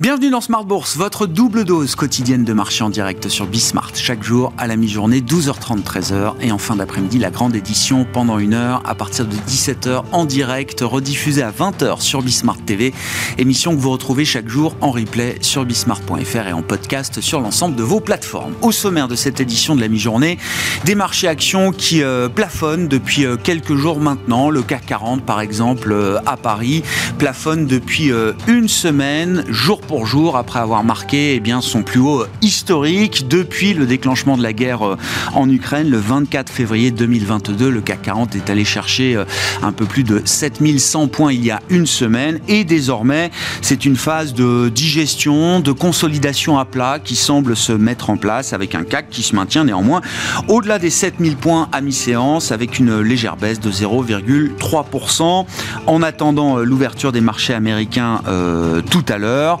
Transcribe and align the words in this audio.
Bienvenue 0.00 0.30
dans 0.30 0.40
Smart 0.40 0.64
Bourse, 0.64 0.96
votre 0.96 1.26
double 1.26 1.66
dose 1.66 1.94
quotidienne 1.94 2.42
de 2.42 2.54
marché 2.54 2.82
en 2.82 2.88
direct 2.88 3.28
sur 3.28 3.46
Bismart. 3.46 3.90
Chaque 3.92 4.22
jour 4.22 4.50
à 4.56 4.66
la 4.66 4.76
mi-journée, 4.76 5.20
12h30, 5.20 5.82
13h. 5.82 6.36
Et 6.40 6.52
en 6.52 6.56
fin 6.56 6.76
d'après-midi, 6.76 7.18
la 7.18 7.28
grande 7.28 7.54
édition 7.54 8.06
pendant 8.10 8.38
une 8.38 8.54
heure 8.54 8.80
à 8.86 8.94
partir 8.94 9.26
de 9.26 9.36
17h 9.36 10.04
en 10.10 10.24
direct, 10.24 10.80
rediffusée 10.80 11.42
à 11.42 11.50
20h 11.50 12.00
sur 12.00 12.22
Bismart 12.22 12.56
TV. 12.64 12.94
Émission 13.36 13.76
que 13.76 13.80
vous 13.82 13.90
retrouvez 13.90 14.24
chaque 14.24 14.48
jour 14.48 14.74
en 14.80 14.90
replay 14.90 15.36
sur 15.42 15.66
bismart.fr 15.66 16.48
et 16.48 16.52
en 16.54 16.62
podcast 16.62 17.20
sur 17.20 17.42
l'ensemble 17.42 17.76
de 17.76 17.82
vos 17.82 18.00
plateformes. 18.00 18.54
Au 18.62 18.72
sommaire 18.72 19.06
de 19.06 19.16
cette 19.16 19.38
édition 19.38 19.76
de 19.76 19.82
la 19.82 19.88
mi-journée, 19.88 20.38
des 20.86 20.94
marchés 20.94 21.28
actions 21.28 21.72
qui 21.72 22.02
euh, 22.02 22.30
plafonnent 22.30 22.88
depuis 22.88 23.26
euh, 23.26 23.36
quelques 23.36 23.74
jours 23.74 24.00
maintenant. 24.00 24.48
Le 24.48 24.62
CAC 24.62 24.86
40, 24.86 25.26
par 25.26 25.42
exemple, 25.42 25.92
euh, 25.92 26.20
à 26.24 26.38
Paris, 26.38 26.84
plafonne 27.18 27.66
depuis 27.66 28.10
une 28.46 28.68
semaine, 28.68 29.44
jour 29.50 29.82
pour 29.90 30.36
après 30.36 30.60
avoir 30.60 30.84
marqué 30.84 31.34
eh 31.34 31.40
bien, 31.40 31.60
son 31.60 31.82
plus 31.82 31.98
haut 31.98 32.24
historique 32.42 33.26
depuis 33.26 33.74
le 33.74 33.86
déclenchement 33.86 34.36
de 34.36 34.42
la 34.42 34.52
guerre 34.52 34.86
euh, 34.86 34.96
en 35.34 35.50
Ukraine 35.50 35.90
le 35.90 35.96
24 35.96 36.48
février 36.48 36.92
2022. 36.92 37.68
Le 37.68 37.80
CAC 37.80 38.02
40 38.02 38.36
est 38.36 38.50
allé 38.50 38.64
chercher 38.64 39.16
euh, 39.16 39.24
un 39.62 39.72
peu 39.72 39.86
plus 39.86 40.04
de 40.04 40.22
7100 40.24 41.08
points 41.08 41.32
il 41.32 41.44
y 41.44 41.50
a 41.50 41.60
une 41.70 41.86
semaine 41.86 42.38
et 42.46 42.62
désormais 42.62 43.32
c'est 43.62 43.84
une 43.84 43.96
phase 43.96 44.32
de 44.32 44.68
digestion, 44.68 45.58
de 45.58 45.72
consolidation 45.72 46.56
à 46.56 46.64
plat 46.64 47.00
qui 47.02 47.16
semble 47.16 47.56
se 47.56 47.72
mettre 47.72 48.10
en 48.10 48.16
place 48.16 48.52
avec 48.52 48.76
un 48.76 48.84
CAC 48.84 49.10
qui 49.10 49.22
se 49.24 49.34
maintient 49.34 49.64
néanmoins 49.64 50.02
au-delà 50.46 50.78
des 50.78 50.90
7000 50.90 51.34
points 51.34 51.68
à 51.72 51.80
mi-séance 51.80 52.52
avec 52.52 52.78
une 52.78 53.00
légère 53.00 53.36
baisse 53.36 53.58
de 53.58 53.72
0,3% 53.72 55.46
en 55.86 56.02
attendant 56.02 56.58
euh, 56.58 56.62
l'ouverture 56.62 57.10
des 57.10 57.20
marchés 57.20 57.54
américains 57.54 58.20
tout 58.90 59.04
à 59.08 59.18
l'heure 59.18 59.60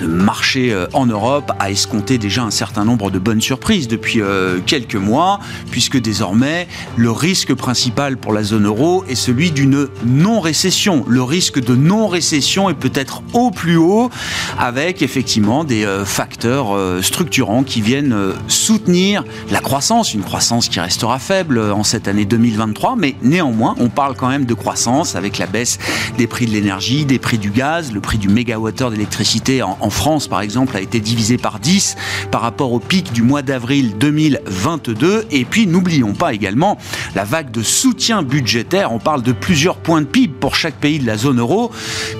le 0.00 0.08
marché 0.08 0.72
euh, 0.72 0.86
en 0.92 1.06
Europe 1.06 1.52
a 1.58 1.70
escompté 1.70 2.18
déjà 2.18 2.42
un 2.42 2.50
certain 2.50 2.84
nombre 2.84 3.10
de 3.10 3.18
bonnes 3.18 3.40
surprises 3.40 3.88
depuis 3.88 4.20
euh, 4.20 4.60
quelques 4.64 4.96
mois, 4.96 5.40
puisque 5.70 5.98
désormais 5.98 6.68
le 6.96 7.10
risque 7.10 7.54
principal 7.54 8.16
pour 8.16 8.32
la 8.32 8.42
zone 8.42 8.66
euro 8.66 9.04
est 9.08 9.14
celui 9.14 9.50
d'une 9.50 9.88
non-récession. 10.04 11.04
Le 11.08 11.22
risque 11.22 11.60
de 11.60 11.74
non-récession 11.74 12.70
est 12.70 12.74
peut-être 12.74 13.22
au 13.32 13.50
plus 13.50 13.76
haut, 13.76 14.10
avec 14.58 15.02
effectivement 15.02 15.64
des 15.64 15.84
euh, 15.84 16.04
facteurs 16.04 16.76
structurants 17.02 17.62
qui 17.62 17.80
viennent 17.80 18.16
soutenir 18.48 19.24
la 19.50 19.60
croissance, 19.60 20.14
une 20.14 20.22
croissance 20.22 20.68
qui 20.68 20.80
restera 20.80 21.18
faible 21.18 21.60
en 21.60 21.84
cette 21.84 22.08
année 22.08 22.24
2023, 22.24 22.96
mais 22.96 23.14
néanmoins 23.22 23.74
on 23.78 23.88
parle 23.88 24.14
quand 24.16 24.28
même 24.28 24.44
de 24.44 24.54
croissance 24.54 25.16
avec 25.16 25.38
la 25.38 25.46
baisse 25.46 25.78
des 26.16 26.26
prix 26.26 26.46
de 26.46 26.52
l'énergie, 26.52 27.04
des 27.04 27.18
prix 27.18 27.38
du 27.38 27.50
gaz, 27.50 27.92
le 27.92 28.00
prix 28.00 28.18
du 28.18 28.28
mégawattheure 28.28 28.90
d'électricité 28.90 29.62
en, 29.62 29.89
France, 29.90 30.28
par 30.28 30.40
exemple, 30.40 30.76
a 30.76 30.80
été 30.80 31.00
divisé 31.00 31.36
par 31.36 31.58
10 31.58 31.96
par 32.30 32.40
rapport 32.40 32.72
au 32.72 32.80
pic 32.80 33.12
du 33.12 33.22
mois 33.22 33.42
d'avril 33.42 33.94
2022. 33.98 35.26
Et 35.30 35.44
puis, 35.44 35.66
n'oublions 35.66 36.14
pas 36.14 36.32
également 36.32 36.78
la 37.14 37.24
vague 37.24 37.50
de 37.50 37.62
soutien 37.62 38.22
budgétaire. 38.22 38.92
On 38.92 38.98
parle 38.98 39.22
de 39.22 39.32
plusieurs 39.32 39.76
points 39.76 40.00
de 40.00 40.06
PIB 40.06 40.34
pour 40.40 40.54
chaque 40.54 40.76
pays 40.76 40.98
de 40.98 41.06
la 41.06 41.16
zone 41.16 41.40
euro 41.40 41.70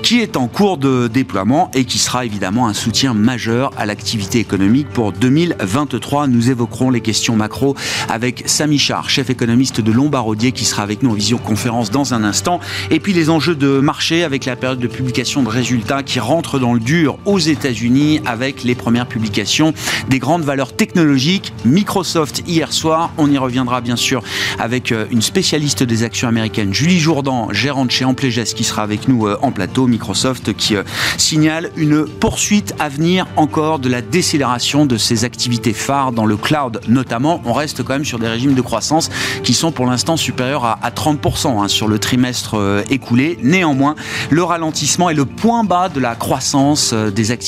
qui 0.03 0.19
est 0.19 0.37
en 0.37 0.47
cours 0.47 0.77
de 0.77 1.07
déploiement 1.07 1.71
et 1.73 1.85
qui 1.85 1.97
sera 1.97 2.25
évidemment 2.25 2.67
un 2.67 2.73
soutien 2.73 3.13
majeur 3.13 3.71
à 3.77 3.85
l'activité 3.85 4.39
économique 4.39 4.89
pour 4.89 5.11
2023. 5.11 6.27
Nous 6.27 6.49
évoquerons 6.49 6.89
les 6.89 7.01
questions 7.01 7.35
macro 7.35 7.75
avec 8.09 8.43
Samy 8.45 8.77
Char, 8.77 9.09
chef 9.09 9.29
économiste 9.29 9.81
de 9.81 9.91
Lombardier, 9.91 10.51
qui 10.51 10.65
sera 10.65 10.83
avec 10.83 11.03
nous 11.03 11.11
en 11.11 11.13
visioconférence 11.13 11.91
dans 11.91 12.13
un 12.13 12.23
instant. 12.23 12.59
Et 12.89 12.99
puis 12.99 13.13
les 13.13 13.29
enjeux 13.29 13.55
de 13.55 13.79
marché 13.79 14.23
avec 14.23 14.45
la 14.45 14.55
période 14.55 14.79
de 14.79 14.87
publication 14.87 15.43
de 15.43 15.49
résultats 15.49 16.03
qui 16.03 16.19
rentre 16.19 16.59
dans 16.59 16.73
le 16.73 16.79
dur 16.79 17.17
aux 17.25 17.39
États-Unis 17.61 18.21
avec 18.25 18.63
les 18.63 18.73
premières 18.73 19.05
publications 19.05 19.73
des 20.09 20.17
grandes 20.17 20.41
valeurs 20.41 20.75
technologiques. 20.75 21.53
Microsoft 21.63 22.41
hier 22.47 22.73
soir, 22.73 23.11
on 23.19 23.29
y 23.29 23.37
reviendra 23.37 23.81
bien 23.81 23.95
sûr 23.95 24.23
avec 24.57 24.91
euh, 24.91 25.05
une 25.11 25.21
spécialiste 25.21 25.83
des 25.83 26.01
actions 26.01 26.27
américaines, 26.27 26.73
Julie 26.73 26.99
Jourdan, 26.99 27.49
gérante 27.51 27.91
chez 27.91 28.03
Amplégès, 28.03 28.55
qui 28.55 28.63
sera 28.63 28.81
avec 28.81 29.07
nous 29.07 29.27
euh, 29.27 29.37
en 29.43 29.51
plateau. 29.51 29.85
Microsoft 29.85 30.53
qui 30.53 30.75
euh, 30.75 30.81
signale 31.17 31.69
une 31.75 32.05
poursuite 32.05 32.73
à 32.79 32.89
venir 32.89 33.27
encore 33.35 33.77
de 33.77 33.89
la 33.89 34.01
décélération 34.01 34.87
de 34.87 34.97
ses 34.97 35.23
activités 35.23 35.73
phares 35.73 36.13
dans 36.13 36.25
le 36.25 36.37
cloud 36.37 36.81
notamment. 36.87 37.43
On 37.45 37.53
reste 37.53 37.83
quand 37.83 37.93
même 37.93 38.05
sur 38.05 38.17
des 38.17 38.27
régimes 38.27 38.55
de 38.55 38.61
croissance 38.61 39.11
qui 39.43 39.53
sont 39.53 39.71
pour 39.71 39.85
l'instant 39.85 40.17
supérieurs 40.17 40.65
à, 40.65 40.89
30% 40.89 41.61
hein, 41.61 41.67
sur 41.67 41.87
le 41.87 41.99
trimestre 41.99 42.83
écoulé. 42.89 43.37
Néanmoins, 43.43 43.95
le 44.29 44.43
ralentissement 44.43 45.09
est 45.09 45.13
le 45.13 45.25
point 45.25 45.63
bas 45.63 45.89
de 45.89 45.99
la 45.99 46.15
croissance 46.15 46.93
des 46.93 47.31
activités 47.31 47.40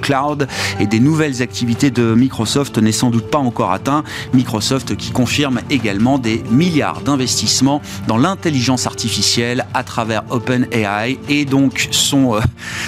cloud 0.00 0.48
et 0.80 0.86
des 0.86 1.00
nouvelles 1.00 1.42
activités 1.42 1.90
de 1.90 2.14
Microsoft 2.14 2.78
n'est 2.78 2.92
sans 2.92 3.10
doute 3.10 3.30
pas 3.30 3.38
encore 3.38 3.72
atteint. 3.72 4.04
Microsoft 4.32 4.96
qui 4.96 5.10
confirme 5.10 5.60
également 5.70 6.18
des 6.18 6.42
milliards 6.50 7.00
d'investissements 7.00 7.80
dans 8.08 8.16
l'intelligence 8.16 8.86
artificielle 8.86 9.66
à 9.74 9.84
travers 9.84 10.22
OpenAI 10.30 11.18
et 11.28 11.44
donc 11.44 11.88
son, 11.90 12.34
euh, 12.34 12.40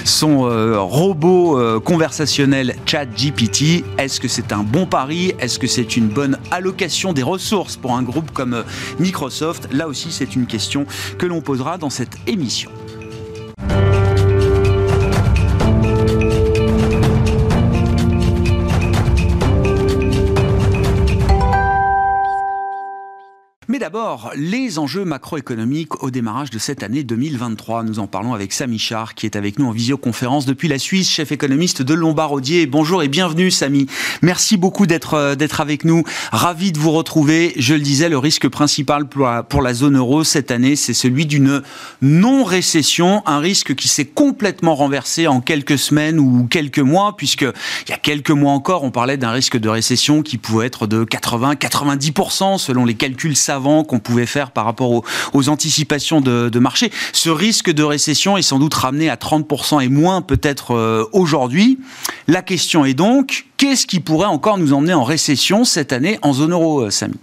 son 0.05 0.47
euh, 0.47 0.78
robot 0.81 1.59
euh, 1.59 1.81
conversationnel 1.81 2.77
ChatGPT. 2.87 3.84
Est-ce 3.99 4.21
que 4.21 4.28
c'est 4.28 4.53
un 4.53 4.62
bon 4.62 4.87
pari? 4.87 5.33
Est-ce 5.38 5.59
que 5.59 5.67
c'est 5.67 5.97
une 5.97 6.09
bonne 6.09 6.38
allocation 6.50 7.12
des 7.12 7.23
ressources 7.23 7.77
pour 7.77 7.94
un 7.94 8.03
groupe 8.03 8.31
comme 8.33 8.65
Microsoft? 8.99 9.69
Là 9.73 9.88
aussi, 9.88 10.09
c'est 10.11 10.37
une 10.37 10.47
question 10.47 10.87
que 11.19 11.27
l'on 11.27 11.41
posera 11.41 11.78
dans 11.78 11.91
cette 11.91 12.17
émission. 12.27 12.71
Les 24.34 24.78
enjeux 24.78 25.04
macroéconomiques 25.04 26.02
au 26.02 26.10
démarrage 26.10 26.50
de 26.50 26.58
cette 26.58 26.82
année 26.82 27.02
2023. 27.02 27.82
Nous 27.82 27.98
en 27.98 28.06
parlons 28.06 28.34
avec 28.34 28.52
Samy 28.52 28.78
Char, 28.78 29.14
qui 29.14 29.26
est 29.26 29.36
avec 29.36 29.58
nous 29.58 29.66
en 29.66 29.70
visioconférence 29.70 30.44
depuis 30.44 30.68
la 30.68 30.78
Suisse, 30.78 31.08
chef 31.08 31.32
économiste 31.32 31.82
de 31.82 31.94
Lombardier. 31.94 32.66
Bonjour 32.66 33.02
et 33.02 33.08
bienvenue, 33.08 33.50
Samy. 33.50 33.86
Merci 34.22 34.56
beaucoup 34.56 34.86
d'être 34.86 35.14
euh, 35.14 35.34
avec 35.58 35.84
nous. 35.84 36.02
Ravi 36.32 36.72
de 36.72 36.78
vous 36.78 36.90
retrouver. 36.92 37.54
Je 37.56 37.74
le 37.74 37.80
disais, 37.80 38.08
le 38.08 38.18
risque 38.18 38.48
principal 38.48 39.06
pour 39.06 39.62
la 39.62 39.74
zone 39.74 39.96
euro 39.96 40.24
cette 40.24 40.50
année, 40.50 40.76
c'est 40.76 40.94
celui 40.94 41.24
d'une 41.24 41.62
non-récession, 42.02 43.22
un 43.26 43.38
risque 43.38 43.74
qui 43.74 43.88
s'est 43.88 44.04
complètement 44.04 44.74
renversé 44.74 45.26
en 45.26 45.40
quelques 45.40 45.78
semaines 45.78 46.18
ou 46.18 46.46
quelques 46.50 46.80
mois, 46.80 47.16
puisque 47.16 47.42
il 47.42 47.90
y 47.90 47.92
a 47.92 47.98
quelques 47.98 48.30
mois 48.30 48.52
encore, 48.52 48.84
on 48.84 48.90
parlait 48.90 49.16
d'un 49.16 49.30
risque 49.30 49.56
de 49.56 49.68
récession 49.68 50.22
qui 50.22 50.36
pouvait 50.36 50.66
être 50.66 50.86
de 50.86 51.04
80-90% 51.04 52.58
selon 52.58 52.84
les 52.84 52.94
calculs 52.94 53.36
savants 53.36 53.84
qu'on 53.86 53.98
pouvait 53.98 54.26
faire 54.26 54.50
par 54.50 54.64
rapport 54.64 55.02
aux, 55.32 55.48
anticipations 55.48 56.20
de, 56.20 56.58
marché. 56.58 56.91
Ce 57.12 57.30
risque 57.30 57.70
de 57.70 57.82
récession 57.82 58.36
est 58.36 58.42
sans 58.42 58.58
doute 58.58 58.74
ramené 58.74 59.08
à 59.08 59.16
30% 59.16 59.82
et 59.84 59.88
moins 59.88 60.22
peut-être 60.22 60.72
euh, 60.72 61.04
aujourd'hui. 61.12 61.78
La 62.26 62.42
question 62.42 62.84
est 62.84 62.94
donc, 62.94 63.46
qu'est-ce 63.56 63.86
qui 63.86 64.00
pourrait 64.00 64.26
encore 64.26 64.58
nous 64.58 64.72
emmener 64.72 64.94
en 64.94 65.04
récession 65.04 65.64
cette 65.64 65.92
année 65.92 66.19
en 66.22 66.32
zone 66.32 66.52
euro, 66.52 66.82
euh, 66.82 66.91
Samy? 66.91 67.14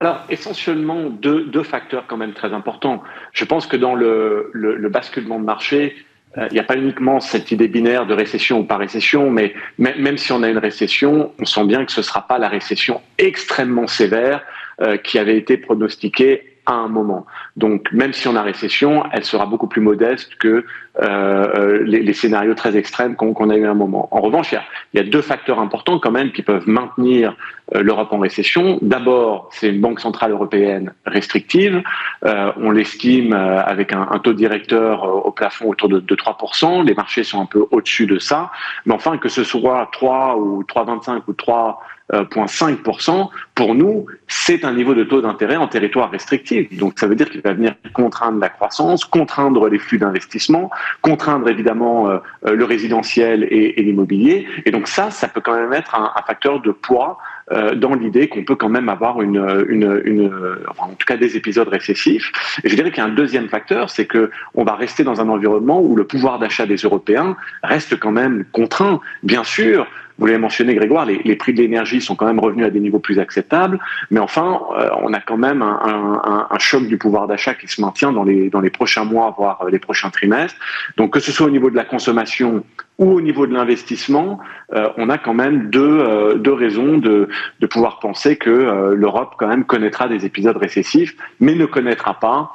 Alors, 0.00 0.24
essentiellement, 0.30 1.10
deux, 1.10 1.62
facteurs 1.62 2.04
quand 2.06 2.16
même 2.16 2.32
très 2.32 2.52
importants. 2.54 3.02
Je 3.32 3.44
pense 3.44 3.66
que 3.66 3.76
dans 3.76 3.94
le, 3.94 4.50
le 4.54 4.88
basculement 4.88 5.38
de 5.38 5.44
marché, 5.44 5.94
il 6.36 6.52
n'y 6.52 6.60
a 6.60 6.64
pas 6.64 6.76
uniquement 6.76 7.18
cette 7.18 7.50
idée 7.50 7.66
binaire 7.66 8.06
de 8.06 8.14
récession 8.14 8.60
ou 8.60 8.64
pas 8.64 8.76
récession, 8.76 9.30
mais 9.30 9.52
même 9.78 10.16
si 10.16 10.30
on 10.32 10.42
a 10.42 10.48
une 10.48 10.58
récession, 10.58 11.32
on 11.40 11.44
sent 11.44 11.64
bien 11.64 11.84
que 11.84 11.90
ce 11.90 12.00
ne 12.00 12.04
sera 12.04 12.26
pas 12.26 12.38
la 12.38 12.48
récession 12.48 13.00
extrêmement 13.18 13.88
sévère 13.88 14.42
euh, 14.80 14.96
qui 14.96 15.18
avait 15.18 15.36
été 15.36 15.56
pronostiquée 15.56 16.59
à 16.72 16.76
un 16.76 16.88
moment. 16.88 17.26
Donc 17.56 17.92
même 17.92 18.12
si 18.12 18.28
on 18.28 18.36
a 18.36 18.42
récession, 18.42 19.04
elle 19.12 19.24
sera 19.24 19.46
beaucoup 19.46 19.66
plus 19.66 19.80
modeste 19.80 20.36
que 20.36 20.64
euh, 21.00 21.82
les, 21.84 22.12
scénarios 22.12 22.54
très 22.54 22.76
extrêmes 22.76 23.14
qu'on 23.16 23.50
a 23.50 23.56
eu 23.56 23.64
à 23.64 23.70
un 23.70 23.74
moment. 23.74 24.08
En 24.10 24.20
revanche, 24.20 24.52
il 24.52 24.98
y, 24.98 25.00
a, 25.00 25.04
deux 25.04 25.22
facteurs 25.22 25.60
importants 25.60 25.98
quand 25.98 26.10
même 26.10 26.32
qui 26.32 26.42
peuvent 26.42 26.68
maintenir 26.68 27.36
l'Europe 27.72 28.12
en 28.12 28.18
récession. 28.18 28.78
D'abord, 28.82 29.48
c'est 29.52 29.68
une 29.68 29.80
banque 29.80 30.00
centrale 30.00 30.32
européenne 30.32 30.92
restrictive. 31.06 31.82
on 32.22 32.70
l'estime 32.72 33.32
avec 33.32 33.92
un, 33.92 34.18
taux 34.18 34.32
directeur 34.32 35.26
au 35.26 35.30
plafond 35.30 35.68
autour 35.68 35.88
de, 35.88 36.00
de 36.00 36.14
3%. 36.14 36.84
Les 36.84 36.94
marchés 36.94 37.22
sont 37.22 37.40
un 37.40 37.46
peu 37.46 37.64
au-dessus 37.70 38.06
de 38.06 38.18
ça. 38.18 38.50
Mais 38.84 38.94
enfin, 38.94 39.16
que 39.18 39.28
ce 39.28 39.44
soit 39.44 39.88
3 39.92 40.36
ou 40.36 40.64
3,25 40.64 41.22
ou 41.28 41.32
3 41.32 41.80
0,5%, 42.12 43.28
pour 43.54 43.74
nous, 43.74 44.06
c'est 44.26 44.64
un 44.64 44.72
niveau 44.72 44.94
de 44.94 45.04
taux 45.04 45.20
d'intérêt 45.20 45.56
en 45.56 45.68
territoire 45.68 46.10
restrictif. 46.10 46.76
Donc 46.76 46.98
ça 46.98 47.06
veut 47.06 47.14
dire 47.14 47.28
qu'il 47.30 47.40
va 47.40 47.52
venir 47.52 47.74
contraindre 47.92 48.40
la 48.40 48.48
croissance, 48.48 49.04
contraindre 49.04 49.68
les 49.68 49.78
flux 49.78 49.98
d'investissement, 49.98 50.70
contraindre 51.02 51.48
évidemment 51.48 52.08
euh, 52.08 52.18
euh, 52.46 52.54
le 52.54 52.64
résidentiel 52.64 53.46
et, 53.50 53.80
l'immobilier. 53.82 54.46
Et 54.66 54.70
donc 54.70 54.88
ça, 54.88 55.10
ça 55.10 55.28
peut 55.28 55.40
quand 55.40 55.54
même 55.54 55.72
être 55.72 55.94
un, 55.94 56.10
facteur 56.26 56.60
de 56.60 56.70
poids 56.70 57.18
euh, 57.50 57.74
dans 57.74 57.94
l'idée 57.94 58.28
qu'on 58.28 58.44
peut 58.44 58.54
quand 58.54 58.68
même 58.68 58.88
avoir 58.88 59.20
une, 59.20 59.64
une, 59.68 60.30
en 60.78 60.88
tout 60.88 61.06
cas 61.06 61.16
des 61.16 61.36
épisodes 61.36 61.68
récessifs. 61.68 62.30
Et 62.62 62.68
je 62.68 62.76
dirais 62.76 62.90
qu'il 62.90 63.02
y 63.02 63.06
a 63.06 63.08
un 63.08 63.14
deuxième 63.14 63.48
facteur, 63.48 63.90
c'est 63.90 64.06
que 64.06 64.30
on 64.54 64.64
va 64.64 64.74
rester 64.74 65.02
dans 65.02 65.20
un 65.20 65.28
environnement 65.28 65.80
où 65.80 65.96
le 65.96 66.04
pouvoir 66.04 66.38
d'achat 66.38 66.66
des 66.66 66.76
Européens 66.76 67.36
reste 67.62 67.98
quand 67.98 68.12
même 68.12 68.44
contraint. 68.52 69.00
Bien 69.22 69.44
sûr, 69.44 69.86
vous 70.20 70.26
l'avez 70.26 70.38
mentionné, 70.38 70.74
Grégoire, 70.74 71.06
les, 71.06 71.36
prix 71.36 71.54
de 71.54 71.62
l'énergie 71.62 72.02
sont 72.02 72.14
quand 72.14 72.26
même 72.26 72.38
revenus 72.38 72.66
à 72.66 72.70
des 72.70 72.78
niveaux 72.78 72.98
plus 72.98 73.18
acceptables, 73.18 73.80
mais 74.10 74.20
enfin, 74.20 74.60
euh, 74.78 74.90
on 75.02 75.14
a 75.14 75.20
quand 75.20 75.38
même 75.38 75.62
un, 75.62 76.58
choc 76.58 76.86
du 76.86 76.98
pouvoir 76.98 77.26
d'achat 77.26 77.54
qui 77.54 77.66
se 77.68 77.80
maintient 77.80 78.12
dans 78.12 78.22
les, 78.22 78.70
prochains 78.70 79.04
mois, 79.04 79.34
voire 79.36 79.62
euh, 79.62 79.70
les 79.70 79.78
prochains 79.78 80.10
trimestres. 80.10 80.60
Donc, 80.98 81.14
que 81.14 81.20
ce 81.20 81.32
soit 81.32 81.46
au 81.46 81.50
niveau 81.50 81.70
de 81.70 81.76
la 81.76 81.84
consommation 81.84 82.62
ou 82.98 83.12
au 83.12 83.22
niveau 83.22 83.46
de 83.46 83.54
l'investissement, 83.54 84.40
euh, 84.74 84.90
on 84.98 85.08
a 85.08 85.16
quand 85.16 85.32
même 85.32 85.70
deux, 85.70 86.52
raisons 86.52 86.98
de, 86.98 87.30
de 87.60 87.66
pouvoir 87.66 87.98
penser 87.98 88.36
que 88.36 88.92
l'Europe 88.94 89.36
quand 89.38 89.48
même 89.48 89.64
connaîtra 89.64 90.06
des 90.06 90.26
épisodes 90.26 90.58
récessifs, 90.58 91.16
mais 91.40 91.54
ne 91.54 91.64
connaîtra 91.64 92.20
pas 92.20 92.52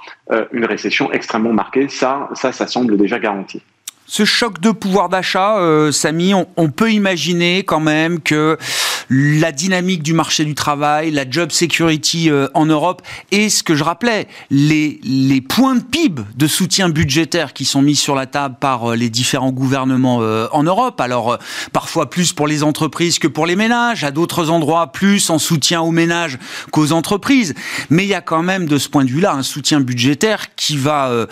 une 0.51 0.65
récession 0.65 1.11
extrêmement 1.11 1.53
marquée. 1.53 1.87
Ça, 1.89 2.29
ça, 2.33 2.51
ça 2.51 2.67
semble 2.67 2.95
déjà 2.95 3.17
garanti. 3.17 3.63
Ce 4.07 4.23
choc 4.23 4.59
de 4.59 4.69
pouvoir 4.69 5.09
d'achat, 5.09 5.57
euh, 5.57 5.91
Samy, 5.91 6.33
on, 6.35 6.69
peut 6.69 6.91
imaginer 6.91 7.63
quand 7.63 7.79
même 7.79 8.19
que 8.19 8.57
la 9.09 9.51
dynamique 9.51 10.03
du 10.03 10.13
marché 10.13 10.45
du 10.45 10.55
travail, 10.55 11.11
la 11.11 11.29
job 11.29 11.51
security 11.51 12.29
euh, 12.29 12.47
en 12.53 12.65
Europe 12.65 13.01
et 13.31 13.49
ce 13.49 13.63
que 13.63 13.75
je 13.75 13.83
rappelais, 13.83 14.27
les, 14.49 14.99
points 15.47 15.75
de 15.75 15.83
PIB 15.83 16.23
de 16.35 16.47
soutien 16.47 16.89
budgétaire 16.89 17.53
qui 17.53 17.65
sont 17.65 17.81
mis 17.81 17.95
sur 17.95 18.15
la 18.15 18.25
table 18.25 18.55
par 18.59 18.91
euh, 18.91 18.95
les 18.95 19.09
différents 19.09 19.51
gouvernements 19.51 20.21
euh, 20.21 20.47
en 20.51 20.63
Europe. 20.63 20.99
Alors 21.01 21.37
parfois 21.71 22.09
plus 22.09 22.33
pour 22.33 22.47
les 22.47 22.63
entreprises 22.63 23.19
que 23.19 23.27
pour 23.27 23.45
les 23.45 23.55
ménages, 23.55 24.03
à 24.03 24.11
d'autres 24.11 24.49
endroits 24.49 24.91
plus 24.91 25.29
en 25.29 25.39
soutien 25.39 25.81
aux 25.81 25.91
ménages 25.91 26.37
qu'aux 26.71 26.91
entreprises. 26.91 27.53
Mais 27.89 28.03
il 28.03 28.09
y 28.09 28.13
a 28.13 28.21
quand 28.21 28.43
même 28.43 28.65
de 28.65 28.77
ce 28.77 28.89
point 28.89 29.05
de 29.05 29.09
vue-là 29.09 29.33
un 29.33 29.43
soutien 29.43 29.79
budgétaire 29.79 30.55
qui 30.55 30.77
va 30.77 31.27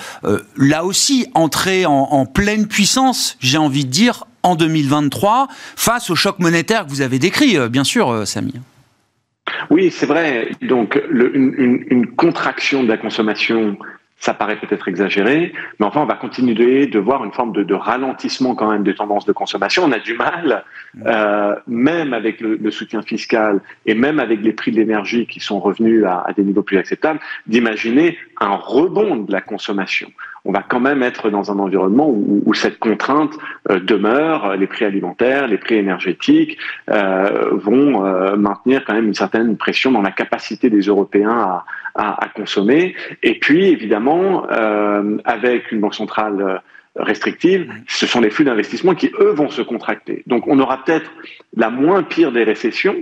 là 0.57 0.83
aussi 0.83 1.27
entrer 1.33 1.85
en, 1.85 1.91
en 1.91 2.25
pleine 2.25 2.67
puissance, 2.67 3.37
j'ai 3.39 3.57
envie 3.57 3.85
de 3.85 3.89
dire, 3.89 4.25
en 4.43 4.55
2023 4.55 5.47
face 5.75 6.09
au 6.09 6.15
choc 6.15 6.39
monétaire 6.39 6.85
que 6.85 6.89
vous 6.89 7.01
avez 7.01 7.19
décrit, 7.19 7.57
euh, 7.57 7.69
bien 7.69 7.83
sûr, 7.83 8.09
euh, 8.09 8.25
Samy. 8.25 8.53
Oui, 9.69 9.91
c'est 9.91 10.05
vrai. 10.05 10.51
Donc, 10.61 11.01
une, 11.11 12.07
contraction 12.15 12.83
de 12.83 12.89
la 12.89 12.97
consommation, 12.97 13.77
ça 14.17 14.33
paraît 14.33 14.57
peut-être 14.57 14.87
exagéré, 14.87 15.53
mais 15.79 15.85
enfin, 15.85 16.01
on 16.01 16.05
va 16.05 16.15
continuer 16.15 16.87
de 16.87 16.99
voir 16.99 17.25
une 17.25 17.33
forme 17.33 17.51
de, 17.51 17.73
ralentissement 17.73 18.55
quand 18.55 18.71
même 18.71 18.83
des 18.83 18.95
tendances 18.95 19.25
de 19.25 19.33
consommation. 19.33 19.83
On 19.83 19.91
a 19.91 19.99
du 19.99 20.13
mal, 20.13 20.63
euh, 21.05 21.55
même 21.67 22.13
avec 22.13 22.39
le, 22.39 22.71
soutien 22.71 23.01
fiscal 23.01 23.59
et 23.85 23.95
même 23.95 24.19
avec 24.19 24.41
les 24.41 24.53
prix 24.53 24.71
de 24.71 24.77
l'énergie 24.77 25.25
qui 25.25 25.39
sont 25.39 25.59
revenus 25.59 26.05
à 26.05 26.31
des 26.35 26.43
niveaux 26.43 26.63
plus 26.63 26.77
acceptables, 26.77 27.19
d'imaginer 27.47 28.17
un 28.39 28.55
rebond 28.55 29.17
de 29.17 29.31
la 29.31 29.41
consommation 29.41 30.11
on 30.45 30.51
va 30.51 30.61
quand 30.61 30.79
même 30.79 31.03
être 31.03 31.29
dans 31.29 31.51
un 31.51 31.59
environnement 31.59 32.09
où, 32.09 32.53
cette 32.53 32.77
contrainte 32.79 33.33
euh, 33.69 33.79
demeure. 33.79 34.55
Les 34.57 34.67
prix 34.67 34.85
alimentaires, 34.85 35.47
les 35.47 35.57
prix 35.57 35.75
énergétiques 35.75 36.57
euh, 36.89 37.51
vont 37.53 38.05
euh, 38.05 38.35
maintenir 38.35 38.83
quand 38.85 38.93
même 38.93 39.07
une 39.07 39.13
certaine 39.13 39.57
pression 39.57 39.91
dans 39.91 40.01
la 40.01 40.11
capacité 40.11 40.69
des 40.69 40.81
Européens 40.81 41.63
à, 41.95 42.29
consommer. 42.35 42.95
Et 43.21 43.37
puis, 43.37 43.67
évidemment, 43.67 44.47
avec 45.25 45.71
une 45.71 45.79
banque 45.79 45.93
centrale 45.93 46.61
restrictive, 46.95 47.71
ce 47.87 48.07
sont 48.07 48.19
les 48.19 48.31
flux 48.31 48.45
d'investissement 48.45 48.95
qui, 48.95 49.11
eux, 49.19 49.31
vont 49.31 49.49
se 49.49 49.61
contracter. 49.61 50.23
Donc, 50.25 50.47
on 50.47 50.57
aura 50.59 50.83
peut-être 50.83 51.11
la 51.55 51.69
moins 51.69 52.01
pire 52.01 52.31
des 52.31 52.43
récessions, 52.43 52.95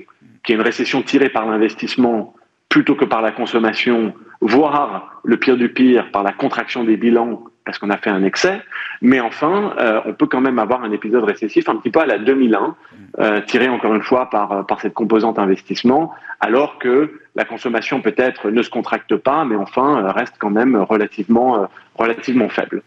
qui 0.44 0.52
est 0.52 0.56
une 0.56 0.62
récession 0.62 1.04
tirée 1.04 1.30
par 1.30 1.46
l'investissement 1.46 2.36
plutôt 2.72 2.96
que 2.96 3.04
par 3.04 3.22
la 3.22 3.34
consommation, 3.34 4.14
voire 4.40 5.20
le 5.24 5.36
pire 5.38 5.58
du 5.58 5.68
pire 5.70 6.10
par 6.12 6.24
la 6.24 6.32
contraction 6.32 6.86
des 6.86 6.96
bilans 6.96 7.44
parce 7.66 7.78
qu'on 7.78 7.90
a 7.90 7.98
fait 7.98 8.10
un 8.10 8.24
excès. 8.24 8.62
Mais 9.02 9.20
enfin, 9.20 9.74
euh, 9.78 10.00
on 10.06 10.14
peut 10.14 10.26
quand 10.26 10.40
même 10.40 10.58
avoir 10.58 10.82
un 10.84 10.92
épisode 10.92 11.26
récessif 11.26 11.68
un 11.68 11.76
petit 11.76 11.92
peu 11.92 12.00
à 12.00 12.06
la 12.06 12.18
2001, 12.18 12.76
euh, 13.20 13.42
tiré 13.42 13.68
encore 13.68 13.94
une 13.94 14.02
fois 14.02 14.30
par, 14.30 14.52
euh, 14.52 14.64
par 14.64 14.80
cette 14.80 14.94
composante 14.94 15.38
investissement, 15.38 16.14
alors 16.40 16.80
que 16.80 17.20
la 17.36 17.44
consommation 17.44 18.02
peut-être 18.02 18.50
ne 18.50 18.62
se 18.62 18.70
contracte 18.70 19.18
pas, 19.18 19.44
mais 19.44 19.58
enfin 19.58 20.10
reste 20.14 20.36
quand 20.40 20.50
même 20.50 20.76
relativement, 20.78 21.68
relativement 21.96 22.50
faible. 22.50 22.82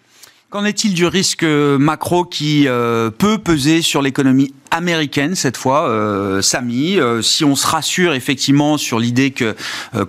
Qu'en 0.55 0.65
est-il 0.65 0.95
du 0.95 1.05
risque 1.05 1.43
macro 1.43 2.25
qui 2.25 2.69
euh, 2.69 3.11
peut 3.11 3.39
peser 3.39 3.83
sur 3.83 4.03
l'économie 4.03 4.55
américaine 4.71 5.35
cette 5.35 5.57
fois, 5.57 5.89
euh, 5.89 6.43
Samy 6.43 7.01
euh, 7.01 7.23
Si 7.23 7.45
on 7.45 7.57
se 7.57 7.67
rassure 7.67 8.15
effectivement 8.15 8.79
sur 8.79 9.01
l'idée 9.01 9.33
que 9.33 9.57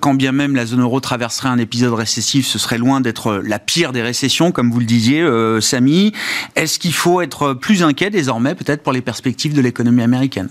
quand 0.02 0.14
bien 0.14 0.32
même 0.34 0.56
la 0.56 0.68
zone 0.68 0.82
euro 0.82 1.00
traverserait 1.00 1.50
un 1.50 1.58
épisode 1.58 1.96
récessif, 1.96 2.46
ce 2.46 2.60
serait 2.60 2.78
loin 2.78 3.02
d'être 3.02 3.42
la 3.44 3.58
pire 3.58 3.92
des 3.92 4.04
récessions, 4.04 4.52
comme 4.52 4.70
vous 4.70 4.80
le 4.80 4.86
disiez, 4.86 5.28
Samy, 5.62 6.14
est-ce 6.56 6.78
qu'il 6.78 6.94
faut 6.94 7.22
être 7.22 7.56
plus 7.56 7.82
inquiet 7.82 8.12
désormais 8.12 8.54
peut-être 8.54 8.84
pour 8.84 8.94
les 8.94 9.02
perspectives 9.02 9.56
de 9.56 9.62
l'économie 9.62 10.04
américaine? 10.04 10.50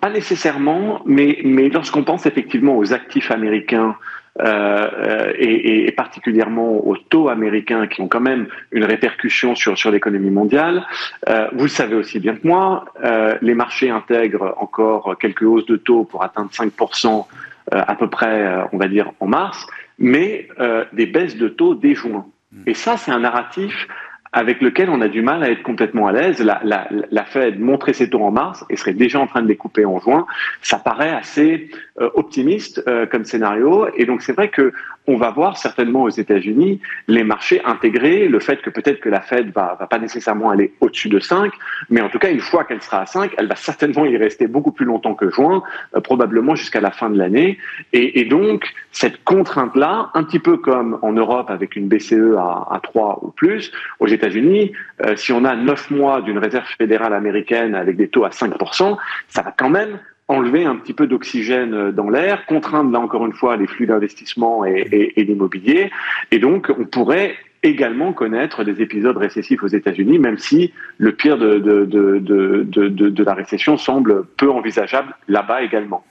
Pas 0.00 0.10
nécessairement, 0.10 1.02
mais 1.06 1.38
lorsqu'on 1.72 2.02
pense 2.02 2.26
effectivement 2.26 2.76
aux 2.76 2.92
actifs 2.92 3.30
américains, 3.30 3.94
euh, 4.40 5.32
et, 5.38 5.86
et, 5.86 5.92
particulièrement 5.92 6.86
aux 6.86 6.96
taux 6.96 7.28
américains 7.28 7.86
qui 7.86 8.00
ont 8.02 8.08
quand 8.08 8.20
même 8.20 8.46
une 8.70 8.84
répercussion 8.84 9.54
sur, 9.54 9.78
sur 9.78 9.90
l'économie 9.90 10.30
mondiale. 10.30 10.84
Euh, 11.28 11.48
vous 11.52 11.64
le 11.64 11.68
savez 11.68 11.94
aussi 11.94 12.18
bien 12.18 12.36
que 12.36 12.46
moi, 12.46 12.84
euh, 13.02 13.36
les 13.40 13.54
marchés 13.54 13.90
intègrent 13.90 14.54
encore 14.58 15.16
quelques 15.18 15.42
hausses 15.42 15.66
de 15.66 15.76
taux 15.76 16.04
pour 16.04 16.22
atteindre 16.22 16.50
5% 16.50 17.26
euh, 17.74 17.82
à 17.86 17.94
peu 17.94 18.08
près, 18.08 18.46
euh, 18.46 18.64
on 18.72 18.78
va 18.78 18.88
dire, 18.88 19.10
en 19.20 19.26
mars, 19.26 19.66
mais 19.98 20.48
des 20.92 21.06
baisses 21.06 21.36
de 21.36 21.48
taux 21.48 21.74
dès 21.74 21.94
juin. 21.94 22.26
Et 22.66 22.74
ça, 22.74 22.98
c'est 22.98 23.10
un 23.10 23.20
narratif 23.20 23.88
avec 24.36 24.60
lequel 24.60 24.90
on 24.90 25.00
a 25.00 25.08
du 25.08 25.22
mal 25.22 25.42
à 25.42 25.50
être 25.50 25.62
complètement 25.62 26.08
à 26.08 26.12
l'aise. 26.12 26.40
La, 26.44 26.60
la, 26.62 26.86
la, 27.10 27.24
Fed 27.24 27.58
montrait 27.58 27.94
ses 27.94 28.10
taux 28.10 28.22
en 28.22 28.30
mars 28.30 28.66
et 28.68 28.76
serait 28.76 28.92
déjà 28.92 29.18
en 29.18 29.26
train 29.26 29.40
de 29.40 29.48
les 29.48 29.56
couper 29.56 29.86
en 29.86 29.98
juin. 29.98 30.26
Ça 30.60 30.78
paraît 30.78 31.08
assez 31.08 31.70
euh, 32.02 32.10
optimiste 32.12 32.82
euh, 32.86 33.06
comme 33.06 33.24
scénario. 33.24 33.86
Et 33.96 34.04
donc 34.04 34.20
c'est 34.20 34.34
vrai 34.34 34.50
que 34.50 34.74
on 35.06 35.16
va 35.16 35.30
voir 35.30 35.56
certainement 35.56 36.02
aux 36.02 36.10
États-Unis 36.10 36.80
les 37.08 37.24
marchés 37.24 37.62
intégrer 37.64 38.28
le 38.28 38.40
fait 38.40 38.60
que 38.60 38.70
peut-être 38.70 39.00
que 39.00 39.08
la 39.08 39.20
Fed 39.20 39.52
va, 39.54 39.76
va 39.78 39.86
pas 39.86 39.98
nécessairement 39.98 40.50
aller 40.50 40.74
au-dessus 40.80 41.08
de 41.08 41.20
5, 41.20 41.52
mais 41.90 42.00
en 42.00 42.08
tout 42.08 42.18
cas 42.18 42.30
une 42.30 42.40
fois 42.40 42.64
qu'elle 42.64 42.82
sera 42.82 43.02
à 43.02 43.06
5, 43.06 43.32
elle 43.38 43.46
va 43.46 43.56
certainement 43.56 44.04
y 44.04 44.16
rester 44.16 44.48
beaucoup 44.48 44.72
plus 44.72 44.84
longtemps 44.84 45.14
que 45.14 45.30
juin, 45.30 45.62
euh, 45.94 46.00
probablement 46.00 46.54
jusqu'à 46.54 46.80
la 46.80 46.90
fin 46.90 47.08
de 47.08 47.16
l'année. 47.16 47.58
Et, 47.92 48.20
et, 48.20 48.24
donc 48.24 48.66
cette 48.96 49.22
contrainte-là, 49.24 50.10
un 50.14 50.24
petit 50.24 50.38
peu 50.38 50.56
comme 50.56 50.98
en 51.02 51.12
Europe 51.12 51.50
avec 51.50 51.76
une 51.76 51.86
BCE 51.86 52.34
à, 52.38 52.66
à 52.70 52.80
3 52.82 53.18
ou 53.22 53.30
plus, 53.30 53.70
aux 54.00 54.06
États-Unis, 54.06 54.72
euh, 55.04 55.14
si 55.16 55.32
on 55.32 55.44
a 55.44 55.54
9 55.54 55.90
mois 55.90 56.22
d'une 56.22 56.38
réserve 56.38 56.66
fédérale 56.78 57.12
américaine 57.12 57.74
avec 57.74 57.98
des 57.98 58.08
taux 58.08 58.24
à 58.24 58.30
5%, 58.30 58.96
ça 59.28 59.42
va 59.42 59.52
quand 59.52 59.68
même 59.68 59.98
enlever 60.28 60.64
un 60.64 60.76
petit 60.76 60.94
peu 60.94 61.06
d'oxygène 61.06 61.74
euh, 61.74 61.92
dans 61.92 62.08
l'air, 62.08 62.46
contraindre 62.46 62.90
là 62.90 62.98
encore 62.98 63.26
une 63.26 63.34
fois 63.34 63.58
les 63.58 63.66
flux 63.66 63.86
d'investissement 63.86 64.64
et, 64.64 65.12
l'immobilier. 65.14 65.90
Et 66.30 66.38
donc, 66.38 66.72
on 66.78 66.86
pourrait 66.86 67.34
également 67.62 68.14
connaître 68.14 68.64
des 68.64 68.80
épisodes 68.80 69.18
récessifs 69.18 69.62
aux 69.62 69.68
États-Unis, 69.68 70.18
même 70.18 70.38
si 70.38 70.72
le 70.96 71.12
pire 71.12 71.36
de, 71.36 71.58
de, 71.58 73.24
la 73.24 73.34
récession 73.34 73.76
semble 73.76 74.24
peu 74.38 74.50
envisageable 74.50 75.14
là-bas 75.28 75.62
également. 75.62 76.02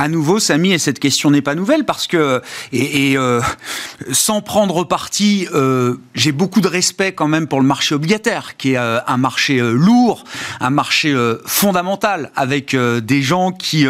À 0.00 0.08
nouveau, 0.08 0.38
Samy, 0.38 0.72
et 0.72 0.78
cette 0.78 0.98
question 0.98 1.30
n'est 1.30 1.42
pas 1.42 1.54
nouvelle 1.54 1.84
parce 1.84 2.06
que, 2.06 2.40
et, 2.72 3.18
euh, 3.18 3.42
sans 4.12 4.40
prendre 4.40 4.82
parti, 4.84 5.46
euh, 5.52 5.96
j'ai 6.14 6.32
beaucoup 6.32 6.62
de 6.62 6.68
respect 6.68 7.12
quand 7.12 7.28
même 7.28 7.46
pour 7.46 7.60
le 7.60 7.66
marché 7.66 7.94
obligataire, 7.94 8.56
qui 8.56 8.72
est 8.72 8.78
euh, 8.78 9.00
un 9.06 9.18
marché 9.18 9.60
lourd, 9.60 10.24
un 10.60 10.70
marché 10.70 11.14
fondamental, 11.44 12.32
avec 12.34 12.74
des 12.74 13.20
gens 13.20 13.52
qui 13.52 13.84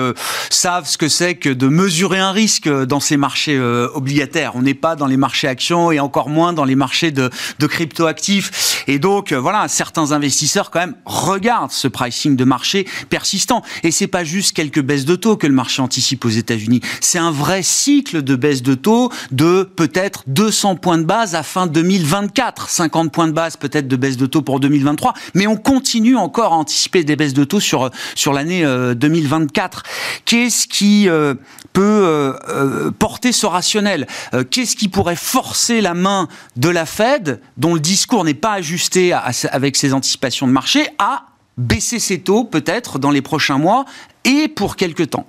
savent 0.48 0.88
ce 0.88 0.98
que 0.98 1.08
c'est 1.08 1.36
que 1.36 1.48
de 1.48 1.68
mesurer 1.68 2.18
un 2.18 2.32
risque 2.32 2.68
dans 2.68 2.98
ces 2.98 3.16
marchés 3.16 3.60
obligataires. 3.60 4.56
On 4.56 4.62
n'est 4.62 4.74
pas 4.74 4.96
dans 4.96 5.06
les 5.06 5.16
marchés 5.16 5.46
actions 5.46 5.92
et 5.92 6.00
encore 6.00 6.28
moins 6.28 6.52
dans 6.52 6.64
les 6.64 6.74
marchés 6.74 7.12
de, 7.12 7.30
de 7.60 7.66
crypto-actifs. 7.68 8.82
Et 8.88 8.98
donc, 8.98 9.32
voilà, 9.32 9.68
certains 9.68 10.10
investisseurs 10.10 10.72
quand 10.72 10.80
même 10.80 10.96
regardent 11.04 11.70
ce 11.70 11.86
pricing 11.86 12.34
de 12.34 12.44
marché 12.44 12.88
persistant. 13.10 13.62
Et 13.84 13.92
c'est 13.92 14.08
pas 14.08 14.24
juste 14.24 14.56
quelques 14.56 14.82
baisses 14.82 15.04
de 15.04 15.14
taux 15.14 15.36
que 15.36 15.46
le 15.46 15.54
marché 15.54 15.80
anticipe 15.80 15.99
aux 16.24 16.30
États-Unis. 16.30 16.80
C'est 17.00 17.18
un 17.18 17.30
vrai 17.30 17.62
cycle 17.62 18.22
de 18.22 18.36
baisse 18.36 18.62
de 18.62 18.74
taux 18.74 19.10
de 19.30 19.62
peut-être 19.62 20.24
200 20.26 20.76
points 20.76 20.98
de 20.98 21.04
base 21.04 21.34
à 21.34 21.42
fin 21.42 21.66
2024, 21.66 22.68
50 22.68 23.12
points 23.12 23.28
de 23.28 23.32
base 23.32 23.56
peut-être 23.56 23.88
de 23.88 23.96
baisse 23.96 24.16
de 24.16 24.26
taux 24.26 24.42
pour 24.42 24.60
2023, 24.60 25.14
mais 25.34 25.46
on 25.46 25.56
continue 25.56 26.16
encore 26.16 26.52
à 26.52 26.56
anticiper 26.56 27.04
des 27.04 27.16
baisses 27.16 27.34
de 27.34 27.44
taux 27.44 27.60
sur 27.60 27.90
sur 28.14 28.32
l'année 28.32 28.64
2024. 28.94 29.78
Euh, 29.78 29.90
Qu'est-ce 30.24 30.66
qui 30.66 31.08
euh, 31.08 31.34
peut 31.72 31.82
euh, 31.82 32.90
porter 32.90 33.32
ce 33.32 33.46
rationnel? 33.46 34.06
Qu'est-ce 34.50 34.76
qui 34.76 34.88
pourrait 34.88 35.16
forcer 35.16 35.80
la 35.80 35.94
main 35.94 36.28
de 36.56 36.68
la 36.68 36.86
Fed, 36.86 37.40
dont 37.56 37.74
le 37.74 37.80
discours 37.80 38.24
n'est 38.24 38.34
pas 38.34 38.52
ajusté 38.52 39.12
avec 39.12 39.76
ses 39.76 39.92
anticipations 39.92 40.46
de 40.46 40.52
marché, 40.52 40.86
à 40.98 41.26
baisser 41.56 41.98
ses 41.98 42.20
taux 42.20 42.44
peut-être 42.44 42.98
dans 42.98 43.10
les 43.10 43.22
prochains 43.22 43.58
mois 43.58 43.84
et 44.24 44.48
pour 44.48 44.76
quelque 44.76 45.02
temps? 45.02 45.26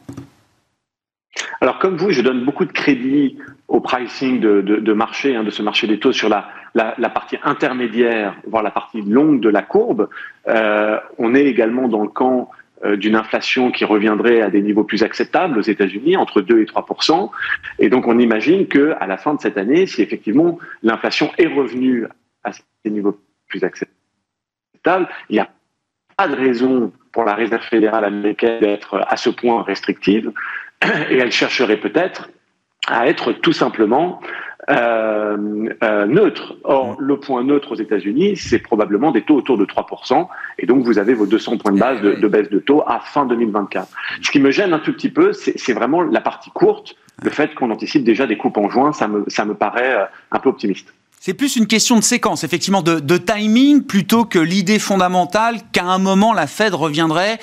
Alors 1.61 1.79
comme 1.79 1.95
vous, 1.95 2.11
je 2.11 2.21
donne 2.21 2.43
beaucoup 2.43 2.65
de 2.65 2.71
crédit 2.71 3.37
au 3.67 3.79
pricing 3.79 4.39
de, 4.39 4.93
marché, 4.93 5.35
hein, 5.35 5.43
de 5.43 5.49
ce 5.49 5.61
marché 5.61 5.87
des 5.87 5.99
taux 5.99 6.11
sur 6.11 6.27
la, 6.27 7.09
partie 7.09 7.37
intermédiaire, 7.43 8.35
voire 8.47 8.63
la 8.63 8.71
partie 8.71 9.01
longue 9.01 9.39
de 9.39 9.49
la 9.49 9.61
courbe. 9.61 10.09
Euh, 10.47 10.99
on 11.17 11.33
est 11.35 11.45
également 11.45 11.87
dans 11.87 12.01
le 12.01 12.09
camp 12.09 12.49
euh, 12.83 12.97
d'une 12.97 13.15
inflation 13.15 13.71
qui 13.71 13.85
reviendrait 13.85 14.41
à 14.41 14.49
des 14.49 14.61
niveaux 14.61 14.83
plus 14.83 15.03
acceptables 15.03 15.57
aux 15.57 15.61
États-Unis, 15.61 16.17
entre 16.17 16.41
2 16.41 16.61
et 16.61 16.65
3% 16.65 17.29
Et 17.79 17.89
donc 17.89 18.07
on 18.07 18.17
imagine 18.17 18.67
que 18.67 18.95
à 18.99 19.07
la 19.07 19.17
fin 19.17 19.35
de 19.35 19.39
cette 19.39 19.57
année, 19.57 19.85
si 19.85 20.01
effectivement 20.01 20.57
l'inflation 20.81 21.31
est 21.37 21.47
revenue 21.47 22.07
à 22.43 22.51
ces 22.53 22.89
niveaux 22.89 23.19
plus 23.47 23.63
acceptables, 23.63 25.07
il 25.29 25.33
n'y 25.33 25.39
a 25.39 25.49
pas 26.17 26.27
de 26.27 26.35
raison 26.35 26.91
pour 27.11 27.23
la 27.23 27.35
Réserve 27.35 27.63
fédérale 27.63 28.05
américaine 28.05 28.59
d'être 28.59 29.05
à 29.07 29.15
ce 29.15 29.29
point 29.29 29.61
restrictive 29.63 30.31
et 31.09 31.17
elle 31.17 31.31
chercherait 31.31 31.77
peut-être 31.77 32.29
à 32.87 33.07
être 33.07 33.31
tout 33.31 33.53
simplement 33.53 34.19
euh, 34.69 35.69
euh, 35.83 36.05
neutre. 36.05 36.55
Or, 36.63 36.95
le 36.99 37.19
point 37.19 37.43
neutre 37.43 37.71
aux 37.71 37.75
États-Unis, 37.75 38.37
c'est 38.37 38.59
probablement 38.59 39.11
des 39.11 39.23
taux 39.23 39.35
autour 39.35 39.57
de 39.57 39.65
3%, 39.65 40.27
et 40.59 40.65
donc 40.65 40.83
vous 40.83 40.99
avez 40.99 41.13
vos 41.13 41.25
200 41.25 41.57
points 41.57 41.71
de 41.71 41.79
base 41.79 42.01
de, 42.01 42.27
baisse 42.27 42.49
de 42.49 42.59
taux 42.59 42.83
à 42.85 42.99
fin 42.99 43.25
2024. 43.25 43.87
Ce 44.21 44.31
qui 44.31 44.39
me 44.39 44.51
gêne 44.51 44.73
un 44.73 44.79
tout 44.79 44.93
petit 44.93 45.09
peu, 45.09 45.33
c'est 45.33 45.73
vraiment 45.73 46.01
la 46.01 46.21
partie 46.21 46.51
courte, 46.51 46.95
le 47.23 47.29
fait 47.29 47.53
qu'on 47.55 47.71
anticipe 47.71 48.03
déjà 48.03 48.27
des 48.27 48.37
coupes 48.37 48.57
en 48.57 48.69
juin, 48.69 48.93
ça 48.93 49.07
me, 49.07 49.23
ça 49.27 49.45
me 49.45 49.55
paraît 49.55 49.95
euh, 49.95 50.05
un 50.31 50.39
peu 50.39 50.49
optimiste. 50.49 50.93
C'est 51.23 51.35
plus 51.35 51.55
une 51.55 51.67
question 51.67 51.99
de 51.99 52.03
séquence, 52.03 52.43
effectivement, 52.43 52.81
de, 52.81 53.17
timing, 53.17 53.83
plutôt 53.83 54.25
que 54.25 54.39
l'idée 54.39 54.79
fondamentale 54.79 55.59
qu'à 55.71 55.83
un 55.85 55.99
moment 55.99 56.33
la 56.33 56.47
Fed 56.47 56.73
reviendrait 56.73 57.39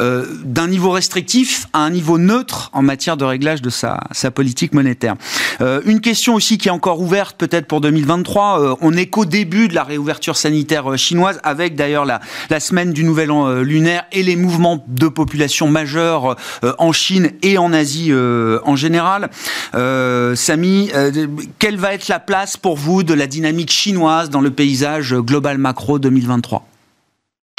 euh, 0.00 0.26
d'un 0.44 0.68
niveau 0.68 0.90
restrictif 0.90 1.66
à 1.72 1.78
un 1.78 1.88
niveau 1.88 2.18
neutre 2.18 2.68
en 2.74 2.82
matière 2.82 3.16
de 3.16 3.24
réglage 3.24 3.62
de 3.62 3.70
sa, 3.70 4.00
sa 4.10 4.30
politique 4.30 4.74
monétaire. 4.74 5.14
Euh, 5.60 5.80
une 5.84 6.00
question 6.00 6.34
aussi 6.34 6.58
qui 6.58 6.68
est 6.68 6.72
encore 6.72 7.00
ouverte 7.00 7.36
peut-être 7.36 7.66
pour 7.66 7.80
2023. 7.80 8.60
Euh, 8.60 8.74
on 8.80 8.96
est 8.96 9.06
qu'au 9.06 9.24
début 9.24 9.68
de 9.68 9.74
la 9.74 9.84
réouverture 9.84 10.36
sanitaire 10.36 10.92
euh, 10.92 10.96
chinoise, 10.96 11.40
avec 11.42 11.74
d'ailleurs 11.74 12.04
la, 12.04 12.20
semaine 12.60 12.92
du 12.92 13.04
Nouvel 13.04 13.30
An 13.30 13.60
lunaire 13.60 14.04
et 14.12 14.22
les 14.22 14.36
mouvements 14.36 14.84
de 14.86 15.08
population 15.08 15.68
majeurs 15.68 16.36
en 16.78 16.92
Chine 16.92 17.30
et 17.42 17.58
en 17.58 17.72
Asie 17.72 18.12
en 18.14 18.76
général. 18.76 19.30
Samy, 20.34 20.90
quelle 21.58 21.76
va 21.76 21.94
être 21.94 22.06
la 22.06 22.20
place 22.20 22.56
pour 22.56 22.76
vous 22.76 23.02
de 23.02 23.14
la 23.14 23.26
dynamique 23.26 23.72
chinoise 23.72 24.30
dans 24.30 24.40
le 24.40 24.50
paysage 24.50 25.14
global 25.14 25.58
macro 25.58 25.98
2023 25.98 26.64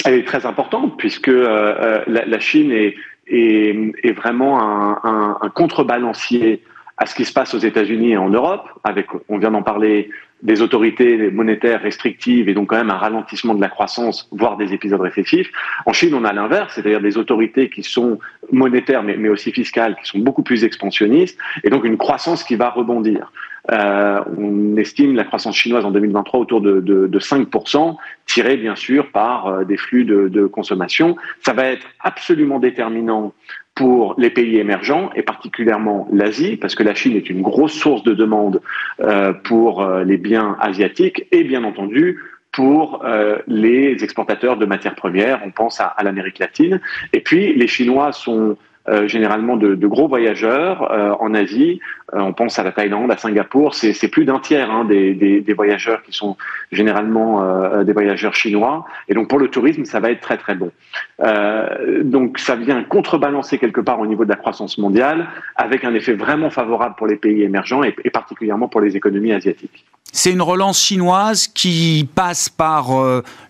Elle 0.06 0.14
est 0.14 0.26
très 0.26 0.46
importante 0.46 0.98
puisque 0.98 1.28
la, 1.28 2.40
Chine 2.40 2.72
est, 2.72 4.14
vraiment 4.16 4.62
un, 5.04 5.50
contrebalancier 5.50 6.64
à 6.98 7.06
ce 7.06 7.16
qui 7.16 7.26
se 7.26 7.34
passe 7.34 7.54
aux 7.54 7.60
États-Unis 7.60 8.12
et 8.12 8.18
en 8.18 8.30
Europe, 8.30 8.68
avec, 8.84 9.08
on 9.30 9.38
vient 9.38 9.52
d'en 9.52 9.64
parler, 9.64 10.10
des 10.44 10.62
autorités 10.62 11.32
monétaires 11.32 11.82
restrictives 11.82 12.50
et 12.50 12.54
donc 12.54 12.68
quand 12.68 12.76
même 12.76 12.90
un 12.90 12.98
ralentissement 12.98 13.56
de 13.56 13.62
la 13.62 13.70
croissance, 13.70 14.28
voire 14.32 14.58
des 14.58 14.74
épisodes 14.74 15.00
récessifs. 15.00 15.50
En 15.86 15.94
Chine, 15.94 16.14
on 16.14 16.26
a 16.26 16.34
l'inverse, 16.34 16.74
c'est-à-dire 16.76 17.02
des 17.02 17.18
autorités 17.18 17.70
qui 17.70 17.82
sont 17.82 18.20
monétaires 18.52 19.04
mais, 19.04 19.30
aussi 19.30 19.54
fiscales, 19.54 19.96
qui 19.96 20.08
sont 20.08 20.20
beaucoup 20.20 20.44
plus 20.44 20.66
expansionnistes, 20.66 21.40
et 21.64 21.70
donc 21.70 21.86
une 21.86 21.98
croissance 21.98 22.44
qui 22.44 22.56
va 22.56 22.70
rebondir. 22.70 23.32
Euh, 23.72 24.20
on 24.38 24.76
estime 24.76 25.16
la 25.16 25.24
croissance 25.24 25.56
chinoise 25.56 25.86
en 25.86 25.92
2023 25.92 26.42
autour 26.42 26.60
de, 26.60 26.82
de, 26.82 27.08
de 27.08 27.20
5%, 27.20 27.96
tirée 28.26 28.58
bien 28.58 28.76
sûr 28.76 29.10
par 29.12 29.48
euh, 29.48 29.64
des 29.64 29.78
flux 29.78 30.04
de, 30.04 30.46
consommation. 30.48 31.16
Ça 31.42 31.54
va 31.54 31.68
être 31.68 31.86
absolument 32.02 32.60
déterminant 32.60 33.34
pour 33.76 34.16
les 34.18 34.30
pays 34.30 34.58
émergents 34.58 35.10
et 35.16 35.24
particulièrement 35.24 36.08
l'Asie, 36.12 36.58
parce 36.58 36.76
que 36.76 36.84
la 36.84 36.94
Chine 36.94 37.16
est 37.16 37.30
une 37.30 37.42
grosse 37.42 37.74
source 37.74 38.04
de 38.04 38.14
demande 38.14 38.62
euh, 39.00 39.34
pour 39.34 39.82
euh, 39.82 40.04
les 40.04 40.18
biens 40.18 40.58
asiatiques 40.60 41.26
et 41.32 41.44
bien 41.44 41.64
entendu 41.64 42.20
pour 42.52 43.04
euh, 43.04 43.40
les 43.48 44.04
exportateurs 44.04 44.58
de 44.58 44.66
matières 44.68 44.94
premières. 44.94 45.42
On 45.44 45.50
pense 45.50 45.80
à, 45.80 45.86
à 45.86 46.04
l'Amérique 46.04 46.38
latine. 46.38 46.80
Et 47.14 47.22
puis 47.22 47.54
les 47.56 47.68
Chinois 47.68 48.12
sont 48.12 48.58
euh, 48.90 49.08
généralement 49.08 49.56
de, 49.56 49.88
gros 49.88 50.10
voyageurs 50.10 50.92
euh, 50.92 51.16
en 51.22 51.34
Asie. 51.34 51.80
Euh, 52.14 52.20
on 52.20 52.34
pense 52.34 52.60
à 52.60 52.64
la 52.64 52.74
Thaïlande, 52.74 53.10
à 53.12 53.18
Singapour. 53.18 53.76
C'est 53.76 54.10
plus 54.10 54.26
d'un 54.26 54.40
tiers 54.40 54.70
hein, 54.70 54.84
des, 54.84 55.54
voyageurs 55.56 56.04
qui 56.04 56.12
sont 56.12 56.36
généralement 56.72 57.84
des 57.84 57.94
voyageurs 57.94 58.36
chinois. 58.36 58.86
Et 59.08 59.14
donc 59.14 59.30
pour 59.30 59.40
le 59.40 59.48
tourisme, 59.48 59.86
ça 59.86 60.02
va 60.02 60.12
être 60.12 60.20
très 60.20 60.38
très 60.38 60.56
bon. 60.56 60.72
donc 62.04 62.40
ça 62.40 62.56
vient 62.56 62.84
contrebalancer 62.84 63.58
quelque 63.58 63.80
part 63.80 64.00
au 64.00 64.06
niveau 64.06 64.26
de 64.26 64.30
la 64.30 64.36
croissance 64.36 64.78
mondiale, 64.78 65.28
avec 65.56 65.86
un 65.86 65.94
effet 65.94 66.14
vraiment 66.14 66.50
favorable 66.50 66.96
pour 66.98 67.08
les 67.08 67.16
pays 67.16 67.44
émergents 67.44 67.84
et 67.84 68.10
particulièrement 68.10 68.68
pour 68.68 68.82
les 68.82 68.98
économies 68.98 69.32
asiatiques. 69.32 69.86
C'est 70.12 70.32
une 70.32 70.42
relance 70.42 70.82
chinoise 70.82 71.48
qui 71.48 72.10
passe 72.16 72.50
par 72.50 72.90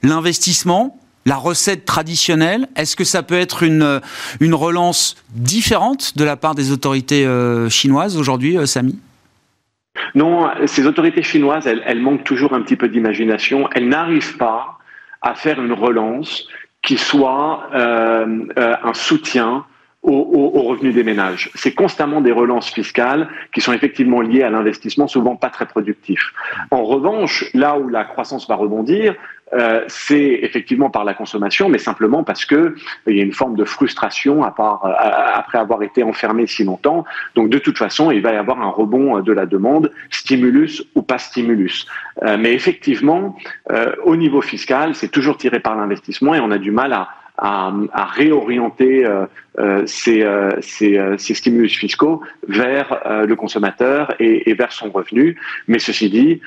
l'investissement, 0.04 1.00
la 1.26 1.36
recette 1.36 1.86
traditionnelle 1.86 2.68
Est-ce 2.76 2.96
que 2.96 3.04
ça 3.04 3.24
peut 3.24 3.36
être 3.36 3.64
une, 3.64 4.02
une 4.40 4.54
relance 4.54 5.16
différente 5.30 6.18
de 6.18 6.24
la 6.24 6.36
part 6.36 6.56
des 6.56 6.72
autorités 6.72 7.26
euh, 7.26 7.70
chinoises 7.70 8.18
aujourd'hui, 8.18 8.58
euh, 8.58 8.66
Samy? 8.66 9.00
Non, 10.16 10.50
ces 10.66 10.88
autorités 10.88 11.24
chinoises, 11.24 11.68
elles, 11.68 12.02
manquent 12.02 12.24
toujours 12.24 12.54
un 12.54 12.62
petit 12.62 12.76
peu 12.76 12.88
d'imagination. 12.90 13.70
Elles 13.74 13.88
n'arrivent 13.88 14.38
pas 14.38 14.80
à 15.22 15.36
faire 15.36 15.62
une 15.62 15.74
relance 15.74 16.48
qui 16.82 16.98
soit 16.98 17.70
euh, 17.74 18.46
un 18.58 18.94
soutien 18.94 19.66
aux, 20.04 20.64
revenus 20.64 20.94
des 20.94 21.04
ménages. 21.04 21.50
C'est 21.56 21.74
constamment 21.74 22.20
des 22.20 22.34
relances 22.34 22.70
fiscales 22.70 23.30
qui 23.54 23.62
sont 23.62 23.72
effectivement 23.72 24.20
liées 24.20 24.44
à 24.44 24.50
l'investissement, 24.50 25.08
souvent 25.08 25.38
pas 25.38 25.50
très 25.50 25.66
productifs. 25.66 26.34
En 26.72 26.84
revanche, 26.84 27.46
là 27.54 27.78
où 27.78 27.88
la 27.88 28.04
croissance 28.04 28.48
va 28.48 28.56
rebondir, 28.56 29.16
euh, 29.56 29.84
c'est 29.88 30.40
effectivement 30.42 30.90
par 30.90 31.04
la 31.04 31.14
consommation, 31.14 31.70
mais 31.70 31.78
simplement 31.78 32.24
parce 32.24 32.46
que 32.46 32.76
il 33.08 33.18
y 33.18 33.20
a 33.20 33.24
une 33.24 33.34
forme 33.34 33.56
de 33.56 33.66
frustration 33.66 34.44
à 34.44 34.52
part, 34.52 34.86
euh, 34.86 34.92
après 35.34 35.58
avoir 35.58 35.84
été 35.84 36.04
enfermé 36.04 36.48
si 36.48 36.64
longtemps. 36.64 37.06
Donc 37.36 37.50
de 37.50 37.60
toute 37.60 37.78
façon, 37.78 38.12
il 38.12 38.22
va 38.22 38.34
y 38.34 38.38
avoir 38.38 38.62
un 38.62 38.70
rebond 38.70 39.20
de 39.20 39.34
la 39.34 39.46
demande, 39.46 39.92
stimulus 40.10 40.84
ou 40.96 41.02
pas 41.02 41.18
stimulus. 41.18 41.86
Euh, 42.24 42.38
mais 42.38 42.54
effectivement, 42.54 43.36
au 44.06 44.16
niveau 44.16 44.42
fiscal, 44.42 44.96
c'est 44.96 45.10
toujours 45.10 45.38
tiré 45.38 45.60
par 45.60 45.76
l'investissement 45.76 46.36
et 46.36 46.40
on 46.40 46.52
a 46.52 46.58
du 46.58 46.72
mal 46.72 46.94
à 46.94 47.10
à, 47.38 47.72
à 47.94 48.06
réorienter 48.06 49.06
euh, 49.06 49.26
euh 49.60 49.84
ces, 49.86 50.24
euh, 50.24 50.52
ces, 50.62 50.98
euh, 50.98 51.18
ces, 51.18 51.34
stimulus 51.34 51.76
fiscaux 51.78 52.22
vers 52.48 53.02
le 53.28 53.36
consommateur 53.36 54.14
et, 54.20 54.50
et, 54.50 54.54
vers 54.54 54.72
son 54.72 54.92
revenu. 54.92 55.38
Mais 55.68 55.80
ceci 55.80 56.10
dit, 56.10 56.42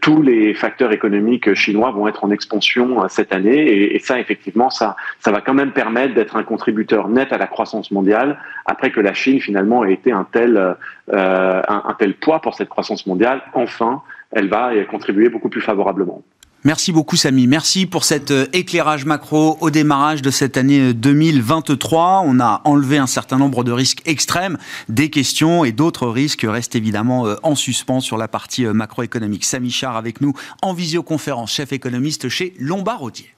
tous 0.00 0.22
les 0.22 0.54
facteurs 0.54 0.92
économiques 0.92 1.54
chinois 1.54 1.90
vont 1.90 2.08
être 2.08 2.24
en 2.24 2.30
expansion 2.30 3.08
cette 3.08 3.32
année 3.32 3.58
et, 3.58 3.96
et, 3.96 3.98
ça, 3.98 4.18
effectivement, 4.18 4.70
ça, 4.70 4.96
ça 5.20 5.30
va 5.30 5.40
quand 5.40 5.54
même 5.54 5.72
permettre 5.72 6.14
d'être 6.14 6.36
un 6.36 6.42
contributeur 6.42 7.08
net 7.08 7.32
à 7.32 7.38
la 7.38 7.46
croissance 7.46 7.90
mondiale 7.90 8.38
après 8.64 8.90
que 8.90 9.00
la 9.00 9.14
Chine, 9.14 9.40
finalement, 9.40 9.84
ait 9.84 9.92
été 9.92 10.12
un 10.12 10.26
tel, 10.30 10.76
un, 11.12 11.62
un 11.68 11.96
tel 11.98 12.14
poids 12.14 12.40
pour 12.40 12.54
cette 12.54 12.68
croissance 12.68 13.06
mondiale. 13.06 13.42
Enfin, 13.54 14.02
elle 14.32 14.48
va 14.48 14.72
contribuer 14.84 15.28
beaucoup 15.28 15.48
plus 15.48 15.60
favorablement. 15.60 16.22
Merci 16.64 16.90
beaucoup 16.90 17.14
Samy. 17.14 17.46
Merci 17.46 17.86
pour 17.86 18.04
cet 18.04 18.32
euh, 18.32 18.46
éclairage 18.52 19.04
macro 19.04 19.56
au 19.60 19.70
démarrage 19.70 20.20
de 20.20 20.30
cette 20.30 20.56
année 20.56 20.92
2023. 20.94 22.22
On 22.26 22.40
a 22.40 22.60
enlevé 22.64 22.98
un 22.98 23.06
certain 23.06 23.38
nombre 23.38 23.62
de 23.62 23.70
risques 23.70 24.02
extrêmes, 24.04 24.58
des 24.88 25.08
questions 25.08 25.64
et 25.64 25.70
d'autres 25.70 26.08
risques 26.08 26.44
restent 26.48 26.74
évidemment 26.74 27.26
euh, 27.26 27.36
en 27.44 27.54
suspens 27.54 28.00
sur 28.00 28.16
la 28.16 28.26
partie 28.26 28.66
euh, 28.66 28.72
macroéconomique. 28.72 29.44
Samy 29.44 29.70
Char 29.70 29.96
avec 29.96 30.20
nous 30.20 30.32
en 30.60 30.72
visioconférence, 30.72 31.52
chef 31.52 31.72
économiste 31.72 32.28
chez 32.28 32.52
Lombard 32.58 33.02
Odier. 33.02 33.32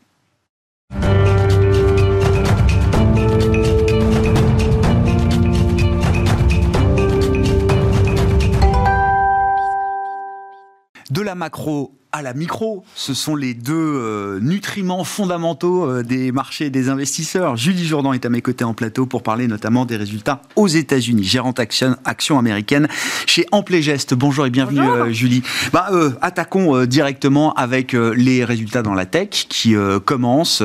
De 11.11 11.23
la 11.23 11.35
macro 11.35 11.98
à 12.13 12.23
la 12.23 12.33
micro. 12.33 12.85
Ce 12.95 13.13
sont 13.13 13.37
les 13.37 13.53
deux 13.53 13.75
euh, 13.75 14.41
nutriments 14.41 15.05
fondamentaux 15.05 15.85
euh, 15.85 16.03
des 16.03 16.33
marchés 16.33 16.67
et 16.67 16.71
des 16.71 16.89
investisseurs. 16.89 17.57
Julie 17.57 17.87
Jourdan 17.87 18.15
est 18.15 18.25
à 18.25 18.31
mes 18.31 18.41
côtés 18.41 18.65
en 18.65 18.73
plateau 18.73 19.05
pour 19.05 19.23
parler 19.23 19.47
notamment 19.47 19.85
des 19.85 19.97
résultats 19.97 20.41
aux 20.57 20.69
États-Unis. 20.69 21.25
Gérante 21.25 21.61
action, 21.61 21.97
action 22.05 22.39
américaine 22.39 22.89
chez 23.27 23.47
Amplegest. 23.53 24.15
Bonjour 24.15 24.47
et 24.47 24.51
bienvenue 24.51 24.81
euh, 24.81 25.13
Julie. 25.13 25.43
Bah, 25.73 25.91
attaquons 26.23 26.87
directement 26.87 27.53
avec 27.55 27.93
les 27.93 28.45
résultats 28.45 28.83
dans 28.83 28.95
la 28.95 29.05
tech 29.05 29.47
qui 29.49 29.75
commencent 30.05 30.63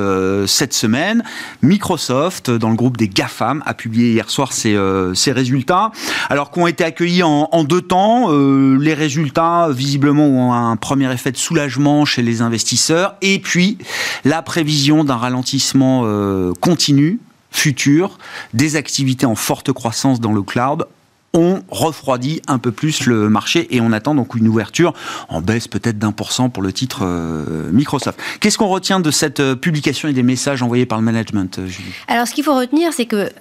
cette 0.48 0.74
semaine. 0.74 1.24
Microsoft, 1.62 2.50
dans 2.52 2.70
le 2.70 2.76
groupe 2.76 2.98
des 2.98 3.10
GAFAM, 3.10 3.64
a 3.66 3.74
publié 3.74 4.12
hier 4.12 4.30
soir 4.30 4.54
ses, 4.54 4.78
ses 5.14 5.32
résultats. 5.32 5.92
Alors 6.30 6.52
qu'ont 6.52 6.68
été 6.68 6.84
accueillis 6.84 7.24
en, 7.24 7.50
en 7.52 7.64
deux 7.64 7.82
temps. 7.82 8.32
les 8.32 8.94
résultats, 8.94 9.70
visiblement, 9.72 10.28
ont 10.28 10.54
un 10.54 10.76
premier 10.78 11.12
effet 11.12 11.33
de 11.34 11.38
soulagement 11.38 12.06
chez 12.06 12.22
les 12.22 12.42
investisseurs, 12.42 13.16
et 13.22 13.40
puis 13.40 13.78
la 14.24 14.42
prévision 14.42 15.04
d'un 15.04 15.18
ralentissement 15.18 16.04
euh, 16.06 16.54
continu, 16.62 17.20
futur, 17.52 18.18
des 18.54 18.78
activités 18.78 19.26
en 19.26 19.36
forte 19.36 19.74
croissance 19.74 20.22
dans 20.22 20.32
le 20.32 20.42
cloud 20.42 20.86
ont 21.36 21.64
refroidi 21.70 22.42
un 22.48 22.60
peu 22.60 22.72
plus 22.72 23.08
le 23.08 23.28
marché 23.28 23.68
et 23.76 23.82
on 23.82 23.92
attend 23.92 24.14
donc 24.14 24.36
une 24.36 24.48
ouverture 24.48 24.94
en 25.30 25.42
baisse 25.42 25.68
peut-être 25.68 25.98
d'un 25.98 26.12
pour 26.12 26.32
cent 26.32 26.50
pour 26.50 26.62
le 26.62 26.72
titre 26.72 27.00
euh, 27.02 27.72
Microsoft. 27.72 28.20
Qu'est-ce 28.40 28.58
qu'on 28.60 28.68
retient 28.68 29.00
de 29.00 29.10
cette 29.10 29.40
euh, 29.40 29.56
publication 29.56 30.08
et 30.08 30.14
des 30.14 30.22
messages 30.22 30.62
envoyés 30.62 30.86
par 30.86 31.00
le 31.00 31.04
management, 31.04 31.60
Julie? 31.66 31.92
Alors 32.08 32.28
ce 32.28 32.34
qu'il 32.34 32.44
faut 32.44 32.56
retenir, 32.56 32.94
c'est 32.94 33.08
que 33.08 33.32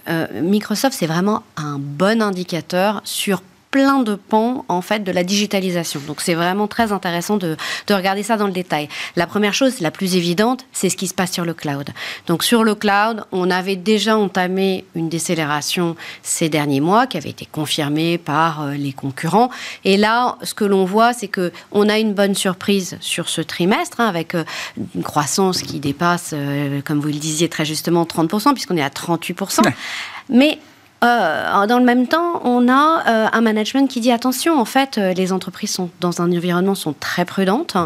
Microsoft, 0.40 0.96
c'est 0.98 1.06
vraiment 1.06 1.42
un 1.56 1.78
bon 1.78 2.22
indicateur 2.22 3.02
sur 3.04 3.42
plein 3.72 4.00
de 4.00 4.14
pans 4.14 4.64
en 4.68 4.82
fait 4.82 5.00
de 5.00 5.10
la 5.10 5.24
digitalisation. 5.24 6.00
Donc 6.06 6.20
c'est 6.20 6.34
vraiment 6.34 6.68
très 6.68 6.92
intéressant 6.92 7.38
de, 7.38 7.56
de, 7.88 7.94
regarder 7.94 8.22
ça 8.22 8.36
dans 8.36 8.46
le 8.46 8.52
détail. 8.52 8.88
La 9.16 9.26
première 9.26 9.54
chose, 9.54 9.80
la 9.80 9.90
plus 9.90 10.14
évidente, 10.14 10.66
c'est 10.72 10.90
ce 10.90 10.96
qui 10.96 11.08
se 11.08 11.14
passe 11.14 11.32
sur 11.32 11.44
le 11.44 11.54
cloud. 11.54 11.88
Donc 12.26 12.44
sur 12.44 12.62
le 12.62 12.74
cloud, 12.74 13.24
on 13.32 13.50
avait 13.50 13.76
déjà 13.76 14.16
entamé 14.16 14.84
une 14.94 15.08
décélération 15.08 15.96
ces 16.22 16.50
derniers 16.50 16.80
mois 16.80 17.06
qui 17.06 17.16
avait 17.16 17.30
été 17.30 17.46
confirmée 17.46 18.18
par 18.18 18.62
euh, 18.62 18.72
les 18.74 18.92
concurrents. 18.92 19.50
Et 19.84 19.96
là, 19.96 20.36
ce 20.42 20.52
que 20.54 20.66
l'on 20.66 20.84
voit, 20.84 21.14
c'est 21.14 21.28
que 21.28 21.50
on 21.72 21.88
a 21.88 21.98
une 21.98 22.12
bonne 22.12 22.34
surprise 22.34 22.98
sur 23.00 23.30
ce 23.30 23.40
trimestre 23.40 24.00
hein, 24.00 24.06
avec 24.06 24.34
euh, 24.34 24.44
une 24.94 25.02
croissance 25.02 25.62
qui 25.62 25.80
dépasse, 25.80 26.32
euh, 26.34 26.82
comme 26.84 27.00
vous 27.00 27.08
le 27.08 27.14
disiez 27.14 27.48
très 27.48 27.64
justement, 27.64 28.04
30%, 28.04 28.52
puisqu'on 28.52 28.76
est 28.76 28.82
à 28.82 28.90
38%. 28.90 29.62
Mais 30.28 30.58
euh, 31.02 31.66
dans 31.66 31.78
le 31.78 31.84
même 31.84 32.06
temps, 32.06 32.40
on 32.44 32.68
a 32.68 33.02
euh, 33.08 33.26
un 33.32 33.40
management 33.40 33.88
qui 33.88 34.00
dit 34.00 34.12
attention, 34.12 34.58
en 34.58 34.64
fait, 34.64 34.98
euh, 34.98 35.12
les 35.12 35.32
entreprises 35.32 35.72
sont 35.72 35.90
dans 36.00 36.22
un 36.22 36.30
environnement 36.30 36.74
sont 36.74 36.94
très 36.98 37.24
prudentes 37.24 37.76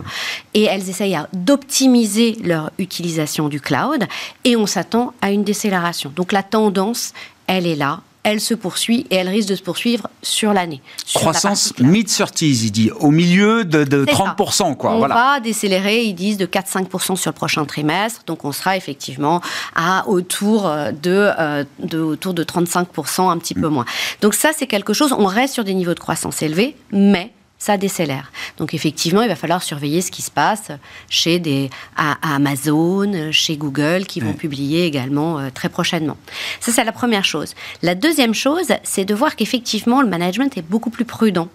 et 0.53 0.65
elles 0.65 0.91
essayent 0.91 1.19
d'optimiser 1.33 2.37
leur 2.45 2.71
utilisation 2.79 3.49
du 3.49 3.61
cloud 3.61 4.05
et 4.45 4.57
on 4.57 4.67
s'attend 4.67 5.15
à 5.23 5.31
une 5.31 5.45
décélération. 5.45 6.13
Donc 6.15 6.33
la 6.33 6.43
tendance, 6.43 7.15
elle 7.47 7.67
est 7.67 7.77
là 7.77 8.01
elle 8.27 8.41
se 8.41 8.55
poursuit 8.55 9.07
et 9.11 9.15
elle 9.15 9.29
risque 9.29 9.49
de 9.49 9.55
se 9.55 9.63
poursuivre 9.63 10.09
sur 10.21 10.53
l'année. 10.53 10.83
Croissance 11.15 11.73
mid-30s, 11.79 12.65
il 12.65 12.73
dit, 12.73 12.91
au 12.91 13.13
milieu 13.13 13.65
de, 13.65 13.85
30%. 14.05 14.77
Quoi, 14.77 14.95
on 14.97 15.07
va 15.07 15.39
décélérer, 15.39 16.03
ils 16.03 16.15
disent, 16.15 16.37
de 16.37 16.45
4-5% 16.45 17.15
sur 17.15 17.31
le 17.31 17.35
prochain 17.37 17.65
trimestre. 17.65 18.23
Donc 18.27 18.45
on 18.45 18.51
sera 18.51 18.77
effectivement 18.77 19.41
à 19.77 20.09
autour 20.09 20.67
euh, 20.67 20.91
de, 20.91 21.31
euh, 21.39 21.65
de, 21.79 22.01
autour 22.01 22.35
de 22.35 22.43
35%, 22.43 23.31
un 23.31 23.39
petit 23.39 23.55
peu 23.55 23.69
mm. 23.69 23.73
moins. 23.73 23.85
Donc 24.23 24.35
ça, 24.35 24.51
c'est 24.57 24.67
quelque 24.67 24.93
chose, 24.93 25.15
on 25.17 25.27
reste 25.27 25.55
sur 25.55 25.63
des 25.63 25.75
niveaux 25.75 25.95
de 25.95 26.01
croissance 26.01 26.43
élevés, 26.43 26.75
mais 26.91 27.31
ça 27.59 27.77
décélère. 27.77 28.33
Donc 28.59 28.75
effectivement, 28.75 29.23
il 29.23 29.29
va 29.29 29.37
falloir 29.37 29.63
surveiller 29.63 30.03
ce 30.03 30.11
qui 30.11 30.23
se 30.23 30.31
passe 30.31 30.69
chez 31.09 31.39
des 31.39 31.71
à, 31.97 32.17
Amazon, 32.35 33.33
chez 33.33 33.57
Google, 33.57 34.05
qui 34.07 34.21
vont 34.21 34.33
publier 34.33 34.85
également 34.85 35.39
euh, 35.39 35.49
très 35.53 35.69
prochainement. 35.69 36.17
Ça, 36.61 36.73
c'est 36.73 36.85
la 36.85 36.93
première 36.93 37.25
chose. 37.25 37.55
La 37.83 37.95
deuxième 37.95 38.35
chose, 38.35 38.67
c'est 38.83 39.05
de 39.05 39.15
voir 39.15 39.37
qu'effectivement, 39.37 40.03
le 40.03 40.09
management 40.09 40.57
est 40.57 40.63
beaucoup 40.63 40.91
plus 40.91 41.05
prudent 41.05 41.49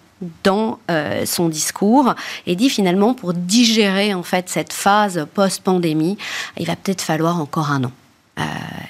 dans 0.43 0.79
euh, 0.89 1.25
son 1.25 1.50
discours 1.50 2.13
et 2.46 2.55
dit 2.55 2.70
finalement 2.70 3.13
pour 3.13 3.34
digérer 3.34 4.13
en 4.13 4.24
fait 4.24 4.50
cette 4.50 4.74
phase 4.74 5.25
post-pandémie, 5.34 6.17
il 6.58 6.67
va 6.67 6.75
peut-être 6.75 7.01
falloir 7.01 7.39
encore 7.39 7.72
un 7.72 7.86
an. 7.86 7.91
Euh, 8.39 8.43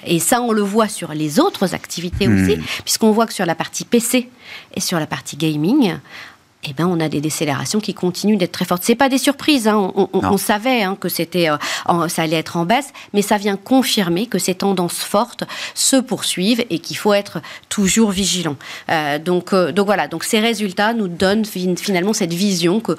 et 0.06 0.18
ça, 0.18 0.40
on 0.40 0.52
le 0.52 0.62
voit 0.62 0.88
sur 0.88 1.12
les 1.14 1.40
autres 1.40 1.74
activités 1.74 2.28
hmm. 2.28 2.44
aussi, 2.44 2.58
puisqu'on 2.84 3.10
voit 3.10 3.26
que 3.26 3.32
sur 3.32 3.46
la 3.46 3.54
partie 3.54 3.84
PC 3.84 4.28
et 4.74 4.80
sur 4.80 4.98
la 4.98 5.06
partie 5.06 5.36
gaming, 5.36 5.96
eh 6.64 6.72
ben, 6.74 6.86
on 6.86 7.00
a 7.00 7.08
des 7.08 7.20
décélérations 7.20 7.80
qui 7.80 7.92
continuent 7.92 8.36
d'être 8.36 8.52
très 8.52 8.64
fortes. 8.64 8.82
C'est 8.84 8.94
pas 8.94 9.08
des 9.08 9.18
surprises, 9.18 9.66
hein. 9.66 9.92
on, 9.96 10.36
savait 10.36 10.82
hein, 10.82 10.96
que 10.98 11.08
c'était, 11.08 11.50
euh, 11.50 12.08
ça 12.08 12.22
allait 12.22 12.36
être 12.36 12.56
en 12.56 12.64
baisse, 12.64 12.92
mais 13.12 13.22
ça 13.22 13.36
vient 13.36 13.56
confirmer 13.56 14.26
que 14.26 14.38
ces 14.38 14.54
tendances 14.54 14.98
fortes 14.98 15.44
se 15.74 15.96
poursuivent 15.96 16.64
et 16.70 16.78
qu'il 16.78 16.96
faut 16.96 17.14
être 17.14 17.40
toujours 17.68 18.10
vigilant. 18.10 18.56
Euh, 18.90 19.18
donc, 19.18 19.52
euh, 19.52 19.72
donc 19.72 19.86
voilà, 19.86 20.06
donc 20.06 20.22
ces 20.22 20.38
résultats 20.38 20.94
nous 20.94 21.08
donnent 21.08 21.44
finalement 21.44 22.12
cette 22.12 22.32
vision 22.32 22.78
que 22.78 22.96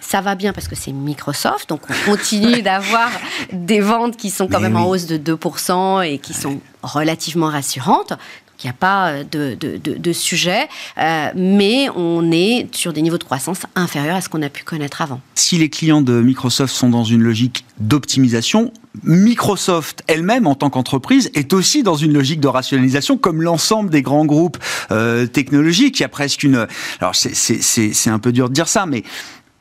ça 0.00 0.20
va 0.22 0.34
bien 0.34 0.52
parce 0.52 0.68
que 0.68 0.74
c'est 0.74 0.92
Microsoft, 0.92 1.68
donc 1.68 1.82
on 1.88 2.10
continue 2.10 2.62
d'avoir 2.62 3.10
des 3.52 3.80
ventes 3.80 4.16
qui 4.16 4.30
sont 4.30 4.48
quand 4.48 4.60
même 4.60 4.76
en 4.76 4.86
hausse 4.86 5.06
de 5.06 5.18
2% 5.18 6.06
et 6.06 6.18
qui 6.18 6.34
sont 6.34 6.60
relativement 6.82 7.48
rassurantes. 7.48 8.14
Il 8.62 8.66
n'y 8.66 8.70
a 8.70 8.74
pas 8.74 9.10
euh, 9.10 9.24
de, 9.56 10.12
sujet, 10.12 10.68
euh, 10.98 11.28
mais 11.34 11.88
on 11.96 12.30
est 12.30 12.68
sur 12.74 12.92
des 12.92 13.02
niveaux 13.02 13.18
de 13.18 13.24
croissance 13.24 13.60
inférieurs 13.74 14.16
à 14.16 14.20
ce 14.20 14.28
qu'on 14.28 14.42
a 14.42 14.48
pu 14.48 14.62
connaître 14.62 15.02
avant. 15.02 15.20
Si 15.34 15.58
les 15.58 15.68
clients 15.68 16.02
de 16.02 16.20
Microsoft 16.20 16.74
sont 16.74 16.88
dans 16.88 17.04
une 17.04 17.22
logique 17.22 17.64
d'optimisation, 17.78 18.72
Microsoft 19.02 20.02
elle-même, 20.06 20.46
en 20.46 20.54
tant 20.54 20.70
qu'entreprise, 20.70 21.30
est 21.34 21.52
aussi 21.52 21.82
dans 21.82 21.96
une 21.96 22.12
logique 22.12 22.40
de 22.40 22.48
rationalisation, 22.48 23.16
comme 23.16 23.42
l'ensemble 23.42 23.90
des 23.90 24.02
grands 24.02 24.26
groupes 24.26 24.58
euh, 24.90 25.26
technologiques. 25.26 25.98
Il 25.98 26.02
y 26.02 26.06
a 26.06 26.08
presque 26.08 26.42
une... 26.42 26.66
Alors 27.00 27.14
c'est 27.14 28.10
un 28.10 28.18
peu 28.18 28.32
dur 28.32 28.48
de 28.48 28.54
dire 28.54 28.68
ça, 28.68 28.86
mais 28.86 29.02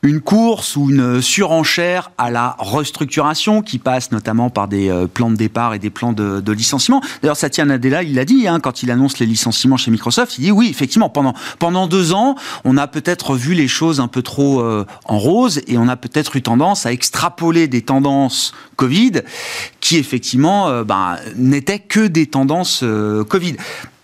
une 0.03 0.19
course 0.19 0.75
ou 0.75 0.89
une 0.89 1.21
surenchère 1.21 2.11
à 2.17 2.31
la 2.31 2.55
restructuration 2.57 3.61
qui 3.61 3.77
passe 3.77 4.11
notamment 4.11 4.49
par 4.49 4.67
des 4.67 4.89
euh, 4.89 5.05
plans 5.05 5.29
de 5.29 5.35
départ 5.35 5.75
et 5.75 5.79
des 5.79 5.91
plans 5.91 6.11
de, 6.11 6.51
licenciement. 6.51 7.01
D'ailleurs, 7.21 7.37
Satya 7.37 7.65
Nadella, 7.65 8.01
il 8.03 8.15
l'a 8.15 8.25
dit 8.25 8.47
hein, 8.47 8.59
quand 8.59 8.81
il 8.83 8.89
annonce 8.89 9.19
les 9.19 9.25
licenciements 9.25 9.77
chez 9.77 9.91
Microsoft, 9.91 10.37
il 10.37 10.45
dit 10.45 10.51
oui, 10.51 10.69
effectivement, 10.69 11.09
pendant 11.09 11.33
pendant 11.59 11.87
deux 11.87 12.13
ans, 12.13 12.35
on 12.65 12.77
a 12.77 12.87
peut-être 12.87 13.35
vu 13.35 13.53
les 13.53 13.67
choses 13.67 13.99
un 13.99 14.07
peu 14.07 14.21
trop 14.21 14.61
euh, 14.61 14.85
en 15.05 15.19
rose 15.19 15.61
et 15.67 15.77
on 15.77 15.87
a 15.87 15.95
peut-être 15.95 16.35
eu 16.35 16.41
tendance 16.41 16.85
à 16.85 16.91
extrapoler 16.91 17.67
des 17.67 17.83
tendances 17.83 18.53
Covid 18.75 19.21
qui 19.79 19.97
effectivement 19.97 20.67
euh, 20.67 20.83
ben, 20.83 21.17
n'étaient 21.35 21.79
que 21.79 22.07
des 22.07 22.25
tendances 22.25 22.83
Covid. 23.29 23.55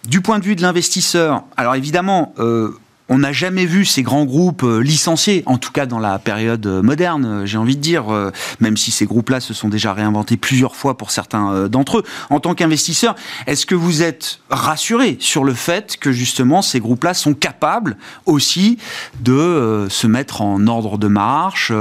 Du 0.07 0.21
point 0.21 0.39
de 0.39 0.43
vue 0.45 0.55
de 0.55 0.61
l'investisseur, 0.61 1.43
alors 1.57 1.75
évidemment, 1.75 2.33
on 3.09 3.19
n'a 3.19 3.31
jamais 3.31 3.65
vu 3.65 3.85
ces 3.85 4.03
grands 4.03 4.25
groupes 4.25 4.63
euh, 4.63 4.79
licenciés, 4.79 5.43
en 5.45 5.57
tout 5.57 5.71
cas 5.71 5.85
dans 5.85 5.99
la 5.99 6.19
période 6.19 6.65
euh, 6.65 6.81
moderne, 6.81 7.25
euh, 7.25 7.45
j'ai 7.45 7.57
envie 7.57 7.75
de 7.77 7.81
dire, 7.81 8.05
même 8.59 8.77
si 8.77 8.91
ces 8.91 9.05
groupes-là 9.05 9.39
se 9.39 9.53
sont 9.53 9.69
déjà 9.69 9.93
réinventés 9.93 10.37
plusieurs 10.37 10.75
fois 10.75 10.97
pour 10.97 11.11
certains 11.11 11.67
d'entre 11.67 11.99
eux. 11.99 12.03
En 12.29 12.39
tant 12.39 12.53
qu'investisseur, 12.53 13.15
est-ce 13.45 13.65
que 13.65 13.75
vous 13.75 14.01
êtes 14.01 14.39
rassuré 14.49 15.17
sur 15.19 15.43
le 15.43 15.53
fait 15.53 15.97
que 15.97 16.11
justement 16.11 16.61
ces 16.61 16.79
groupes-là 16.79 17.13
sont 17.13 17.33
capables 17.33 17.97
aussi 18.25 18.77
de 19.21 19.87
se 19.89 20.07
mettre 20.07 20.41
en 20.41 20.67
ordre 20.67 20.97
de 20.97 21.07
marche, 21.07 21.71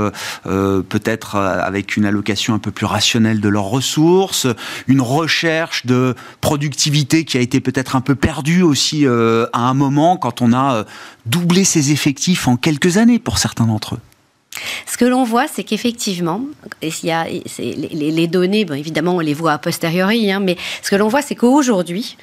peut-être 0.45 1.37
avec 1.37 1.97
une 1.97 2.05
allocation 2.05 2.55
un 2.55 2.59
peu 2.59 2.71
plus 2.71 2.87
rationnelle 2.87 3.41
de 3.41 3.49
leurs 3.49 3.65
ressources, 3.65 4.47
une 4.87 5.01
recherche 5.01 5.87
de 5.87 6.15
productivité 6.41 7.25
qui 7.25 7.37
a 7.37 7.41
été 7.41 7.61
peut-être 7.61 7.97
un 7.97 8.01
peu 8.01 8.15
perdue 8.15 8.63
aussi 8.63 9.07
à 9.07 9.61
un 9.61 9.75
moment 9.75 10.17
quand 10.17 10.43
on 10.43 10.53
a 10.53 10.85
doubler 11.27 11.65
ses 11.65 11.93
effectifs 11.93 12.49
en 12.49 12.57
quelques 12.57 12.97
années 12.97 13.19
pour 13.19 13.39
certains 13.39 13.67
d'entre 13.67 13.97
eux. 13.97 14.01
Ce 14.87 14.97
que 14.97 15.05
l'on 15.05 15.25
voit, 15.25 15.47
c'est 15.49 15.65
qu'effectivement, 15.65 16.41
a, 17.11 17.27
les, 17.59 18.27
données, 18.27 18.65
bon, 18.65 18.75
évidemment, 18.75 19.17
on 19.17 19.21
les 19.21 19.35
voit 19.35 19.53
a 19.53 19.59
posteriori, 19.59 20.31
hein, 20.33 20.41
mais 20.41 20.57
ce 20.83 20.91
que 20.91 20.97
l'on 20.97 21.09
voit, 21.09 21.23
c'est 21.23 21.35
qu'aujourd'hui, 21.35 22.17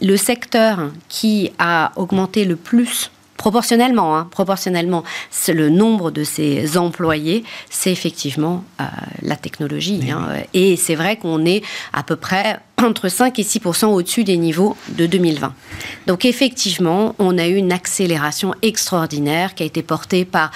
le 0.00 0.16
secteur 0.16 0.90
qui 1.08 1.50
a 1.58 1.92
augmenté 1.96 2.44
le 2.44 2.56
plus 2.56 3.10
proportionnellement, 3.36 4.16
hein, 4.16 4.28
proportionnellement, 4.30 5.02
le 5.48 5.68
nombre 5.68 6.12
de 6.12 6.22
ces 6.22 6.78
employés, 6.78 7.42
c'est 7.70 7.90
effectivement 7.90 8.62
euh, 8.80 8.84
la 9.22 9.34
technologie. 9.34 10.12
Hein. 10.12 10.28
Et 10.54 10.76
c'est 10.76 10.94
vrai 10.94 11.16
qu'on 11.16 11.44
est 11.44 11.62
à 11.92 12.04
peu 12.04 12.14
près 12.14 12.60
entre 12.84 13.08
5 13.08 13.38
et 13.38 13.42
6 13.42 13.60
au-dessus 13.84 14.24
des 14.24 14.36
niveaux 14.36 14.76
de 14.90 15.06
2020. 15.06 15.54
Donc 16.06 16.24
effectivement, 16.24 17.14
on 17.18 17.38
a 17.38 17.46
eu 17.46 17.56
une 17.56 17.72
accélération 17.72 18.54
extraordinaire 18.62 19.54
qui 19.54 19.62
a 19.62 19.66
été 19.66 19.82
portée 19.82 20.24
par, 20.24 20.50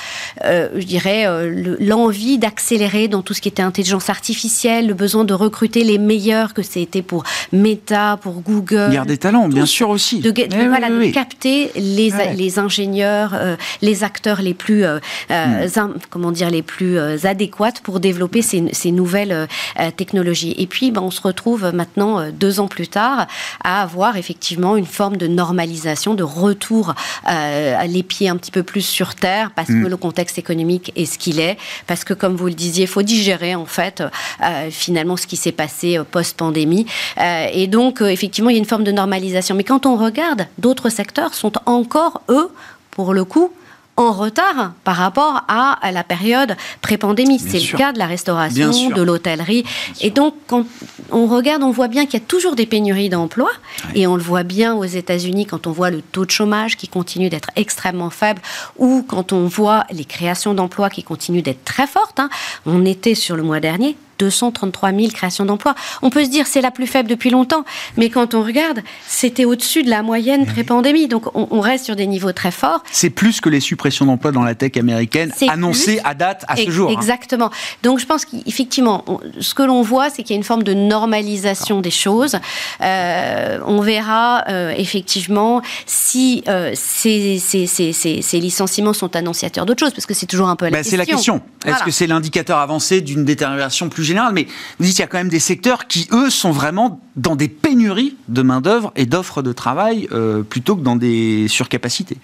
euh, 0.44 0.68
je 0.76 0.84
dirais, 0.84 1.26
euh, 1.26 1.76
l'envie 1.80 2.38
d'accélérer 2.38 3.08
dans 3.08 3.22
tout 3.22 3.34
ce 3.34 3.40
qui 3.40 3.48
était 3.48 3.62
intelligence 3.62 4.10
artificielle, 4.10 4.86
le 4.86 4.94
besoin 4.94 5.24
de 5.24 5.34
recruter 5.34 5.84
les 5.84 5.98
meilleurs, 5.98 6.54
que 6.54 6.62
c'était 6.62 7.02
pour 7.02 7.24
Meta, 7.52 8.18
pour 8.20 8.40
Google. 8.40 8.90
Garder 8.92 9.14
des 9.14 9.18
talents, 9.18 9.48
bien 9.48 9.66
sûr 9.66 9.88
aussi. 9.88 10.20
De, 10.20 10.32
voilà, 10.68 10.88
de 10.90 11.12
capter 11.12 11.70
les, 11.76 12.12
les 12.34 12.58
ingénieurs, 12.58 13.34
euh, 13.34 13.56
les 13.82 14.04
acteurs 14.04 14.42
les 14.42 14.54
plus, 14.54 14.84
hmm. 14.84 15.94
comment 16.10 16.32
dire, 16.32 16.50
les 16.50 16.62
plus 16.62 16.98
adéquates 17.24 17.80
pour 17.80 18.00
développer 18.00 18.42
ces, 18.42 18.64
ces 18.72 18.90
nouvelles 18.90 19.48
technologies. 19.96 20.54
Et 20.58 20.66
puis, 20.66 20.90
ben, 20.90 21.02
on 21.02 21.10
se 21.10 21.20
retrouve 21.20 21.70
maintenant 21.72 22.15
euh, 22.18 22.30
deux 22.32 22.60
ans 22.60 22.68
plus 22.68 22.88
tard, 22.88 23.26
à 23.62 23.82
avoir 23.82 24.16
effectivement 24.16 24.76
une 24.76 24.86
forme 24.86 25.16
de 25.16 25.26
normalisation, 25.26 26.14
de 26.14 26.22
retour 26.22 26.94
euh, 27.28 27.82
les 27.84 28.02
pieds 28.02 28.28
un 28.28 28.36
petit 28.36 28.50
peu 28.50 28.62
plus 28.62 28.82
sur 28.82 29.14
terre, 29.14 29.50
parce 29.54 29.68
mm. 29.68 29.82
que 29.82 29.88
le 29.88 29.96
contexte 29.96 30.38
économique 30.38 30.92
est 30.96 31.06
ce 31.06 31.18
qu'il 31.18 31.40
est, 31.40 31.56
parce 31.86 32.04
que 32.04 32.14
comme 32.14 32.36
vous 32.36 32.46
le 32.46 32.54
disiez, 32.54 32.84
il 32.84 32.88
faut 32.88 33.02
digérer 33.02 33.54
en 33.54 33.66
fait 33.66 34.02
euh, 34.42 34.68
finalement 34.70 35.16
ce 35.16 35.26
qui 35.26 35.36
s'est 35.36 35.52
passé 35.52 35.98
post-pandémie. 36.10 36.86
et 37.18 37.66
donc 37.66 38.00
effectivement, 38.00 38.50
il 38.50 38.54
y 38.54 38.56
a 38.56 38.58
une 38.58 38.66
forme 38.66 38.84
de 38.84 38.92
normalisation. 38.92 39.54
Mais 39.54 39.64
quand 39.64 39.86
on 39.86 39.96
regarde, 39.96 40.46
d'autres 40.58 40.88
secteurs 40.88 41.34
sont 41.34 41.52
encore, 41.66 42.22
eux, 42.28 42.50
pour 42.90 43.14
le 43.14 43.24
coup, 43.24 43.52
en 43.96 44.12
retard 44.12 44.72
par 44.84 44.96
rapport 44.96 45.42
à, 45.48 45.78
la 45.90 46.04
période 46.04 46.56
pré-pandémie. 46.82 47.38
C'est 47.38 47.60
le 47.60 47.78
cas 47.78 47.92
de 47.92 47.98
la 47.98 48.06
restauration, 48.06 48.90
de 48.90 49.02
l'hôtellerie. 49.02 49.64
Et 50.00 50.10
donc, 50.10 50.34
quand 50.46 50.66
on 51.10 51.26
regarde, 51.26 51.62
on 51.62 51.70
voit 51.70 51.88
bien 51.88 52.04
qu'il 52.04 52.20
y 52.20 52.22
a 52.22 52.26
toujours 52.26 52.56
des 52.56 52.66
pénuries 52.66 53.08
d'emplois. 53.08 53.52
Et 53.94 54.06
on 54.06 54.16
le 54.16 54.22
voit 54.22 54.42
bien 54.42 54.74
aux 54.74 54.84
États-Unis 54.84 55.46
quand 55.46 55.66
on 55.66 55.72
voit 55.72 55.90
le 55.90 56.02
taux 56.02 56.24
de 56.24 56.30
chômage 56.30 56.76
qui 56.76 56.88
continue 56.88 57.30
d'être 57.30 57.50
extrêmement 57.56 58.10
faible 58.10 58.42
ou 58.76 59.04
quand 59.06 59.32
on 59.32 59.46
voit 59.46 59.84
les 59.90 60.04
créations 60.04 60.54
d'emplois 60.54 60.90
qui 60.90 61.02
continuent 61.02 61.42
d'être 61.42 61.64
très 61.64 61.86
fortes. 61.86 62.20
Hein. 62.20 62.28
On 62.66 62.84
était 62.84 63.14
sur 63.14 63.36
le 63.36 63.42
mois 63.42 63.60
dernier 63.60 63.96
233 64.18 64.92
000 64.92 65.08
créations 65.08 65.44
d'emplois. 65.44 65.74
On 66.02 66.10
peut 66.10 66.24
se 66.24 66.30
dire 66.30 66.46
c'est 66.46 66.60
la 66.60 66.70
plus 66.70 66.86
faible 66.86 67.08
depuis 67.08 67.30
longtemps, 67.30 67.64
mais 67.96 68.10
quand 68.10 68.34
on 68.34 68.42
regarde, 68.42 68.80
c'était 69.06 69.44
au-dessus 69.44 69.82
de 69.82 69.90
la 69.90 70.02
moyenne 70.02 70.44
eh 70.46 70.50
pré-pandémie. 70.50 71.08
Donc 71.08 71.24
on, 71.34 71.60
reste 71.60 71.86
sur 71.86 71.96
des 71.96 72.06
niveaux 72.06 72.32
très 72.32 72.50
forts. 72.50 72.82
C'est 72.92 73.10
plus 73.10 73.40
que 73.40 73.48
les 73.48 73.60
suppressions 73.60 74.06
d'emplois 74.06 74.32
dans 74.32 74.42
la 74.42 74.54
tech 74.54 74.76
américaine 74.76 75.32
annoncées 75.48 76.00
à 76.04 76.14
date 76.14 76.44
à 76.48 76.56
ce 76.56 76.70
jour. 76.70 76.90
Hein. 76.90 76.92
Exactement. 76.92 77.50
Donc 77.82 77.98
je 77.98 78.06
pense 78.06 78.24
qu'effectivement, 78.24 79.04
ce 79.40 79.54
que 79.54 79.62
l'on 79.62 79.82
voit, 79.82 80.10
c'est 80.10 80.22
qu'il 80.22 80.34
y 80.34 80.36
a 80.36 80.38
une 80.38 80.44
forme 80.44 80.62
de 80.62 80.74
normalisation 80.74 81.80
des 81.80 81.90
choses. 81.90 82.36
Euh, 82.82 83.58
on 83.66 83.80
verra 83.80 84.44
euh, 84.48 84.72
effectivement 84.76 85.62
si 85.86 86.42
euh, 86.48 86.72
ces, 86.74 87.38
ces, 87.38 87.66
ces, 87.66 87.92
ces, 87.92 88.40
licenciements 88.40 88.92
sont 88.92 89.16
annonciateurs 89.16 89.66
d'autres 89.66 89.80
choses, 89.80 89.92
parce 89.92 90.06
que 90.06 90.14
c'est 90.14 90.26
toujours 90.26 90.48
un 90.48 90.56
peu 90.56 90.66
la 90.66 90.70
ben, 90.70 90.78
question. 90.78 90.90
C'est 90.90 90.96
la 90.96 91.06
question. 91.06 91.42
Est-ce 91.64 91.84
que 91.84 91.90
c'est 91.90 92.06
l'indicateur 92.06 92.58
avancé 92.58 93.00
d'une 93.00 93.24
détérioration 93.24 93.88
plus 93.88 94.04
général, 94.06 94.32
mais 94.32 94.46
vous 94.78 94.86
dites 94.86 94.94
qu'il 94.94 95.02
y 95.02 95.04
a 95.04 95.08
quand 95.08 95.18
même 95.18 95.28
des 95.28 95.40
secteurs 95.40 95.86
qui, 95.86 96.08
eux, 96.12 96.30
sont 96.30 96.50
vraiment 96.50 97.00
dans 97.16 97.36
des 97.36 97.48
pénuries 97.48 98.16
de 98.28 98.42
main-d'œuvre 98.42 98.92
et 98.94 99.06
d'offres 99.06 99.42
de 99.42 99.52
travail 99.52 100.08
euh, 100.12 100.42
plutôt 100.42 100.76
que 100.76 100.82
dans 100.82 100.96
des 100.96 101.48
surcapacités. 101.48 102.18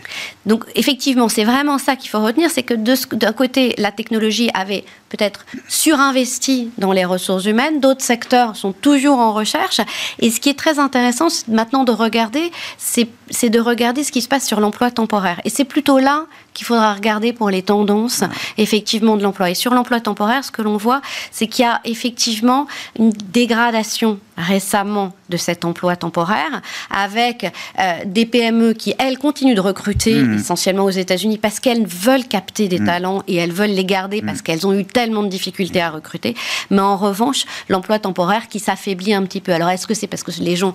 Donc, 0.46 0.64
effectivement, 0.74 1.28
c'est 1.28 1.44
vraiment 1.44 1.78
ça 1.78 1.96
qu'il 1.96 2.10
faut 2.10 2.22
retenir 2.22 2.50
c'est 2.50 2.62
que 2.62 2.74
d'un 2.74 3.32
côté, 3.32 3.74
la 3.78 3.90
technologie 3.92 4.50
avait 4.54 4.84
peut-être 5.08 5.44
surinvesti 5.68 6.70
dans 6.78 6.92
les 6.92 7.04
ressources 7.04 7.44
humaines, 7.44 7.80
d'autres 7.80 8.02
secteurs 8.02 8.56
sont 8.56 8.72
toujours 8.72 9.18
en 9.18 9.32
recherche. 9.32 9.80
Et 10.20 10.30
ce 10.30 10.40
qui 10.40 10.48
est 10.48 10.58
très 10.58 10.78
intéressant 10.78 11.28
maintenant 11.48 11.84
de 11.84 11.92
regarder, 11.92 12.50
c'est 12.78 13.50
de 13.50 13.60
regarder 13.60 14.04
ce 14.04 14.12
qui 14.12 14.22
se 14.22 14.28
passe 14.28 14.46
sur 14.46 14.60
l'emploi 14.60 14.90
temporaire. 14.90 15.40
Et 15.44 15.50
c'est 15.50 15.64
plutôt 15.64 15.98
là 15.98 16.26
qu'il 16.54 16.66
faudra 16.66 16.94
regarder 16.94 17.32
pour 17.32 17.50
les 17.50 17.62
tendances 17.62 18.24
effectivement 18.58 19.16
de 19.16 19.22
l'emploi. 19.22 19.50
Et 19.50 19.54
sur 19.54 19.72
l'emploi 19.72 20.00
temporaire, 20.00 20.44
ce 20.44 20.50
que 20.50 20.62
l'on 20.62 20.76
voit, 20.76 21.00
c'est 21.30 21.46
qu'il 21.46 21.64
y 21.64 21.68
a 21.68 21.80
effectivement 21.84 22.66
une 22.98 23.12
dégradation 23.32 24.18
récemment 24.36 25.12
de 25.28 25.36
cet 25.36 25.64
emploi 25.64 25.96
temporaire, 25.96 26.62
avec 26.90 27.52
euh, 27.78 27.92
des 28.06 28.26
PME 28.26 28.72
qui, 28.72 28.94
elles, 28.98 29.18
continuent 29.18 29.54
de 29.54 29.60
recruter 29.60 30.14
mmh. 30.14 30.38
essentiellement 30.38 30.84
aux 30.84 30.90
États-Unis 30.90 31.38
parce 31.38 31.60
qu'elles 31.60 31.86
veulent 31.86 32.26
capter 32.26 32.68
des 32.68 32.78
mmh. 32.78 32.86
talents 32.86 33.22
et 33.28 33.36
elles 33.36 33.52
veulent 33.52 33.70
les 33.70 33.84
garder 33.84 34.22
parce 34.22 34.40
mmh. 34.40 34.42
qu'elles 34.42 34.66
ont 34.66 34.72
eu 34.72 34.84
tellement 34.84 35.22
de 35.22 35.28
difficultés 35.28 35.80
à 35.80 35.90
recruter. 35.90 36.34
Mais 36.70 36.80
en 36.80 36.96
revanche, 36.96 37.44
l'emploi 37.68 37.98
temporaire 37.98 38.48
qui 38.48 38.58
s'affaiblit 38.58 39.14
un 39.14 39.22
petit 39.24 39.40
peu. 39.40 39.52
Alors, 39.52 39.68
est-ce 39.68 39.86
que 39.86 39.94
c'est 39.94 40.06
parce 40.06 40.22
que 40.22 40.32
les 40.40 40.56
gens 40.56 40.74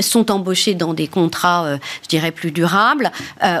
sont 0.00 0.30
embauchés 0.30 0.74
dans 0.74 0.94
des 0.94 1.08
contrats, 1.08 1.64
euh, 1.64 1.78
je 2.02 2.08
dirais, 2.08 2.32
plus 2.32 2.50
durables, 2.50 3.10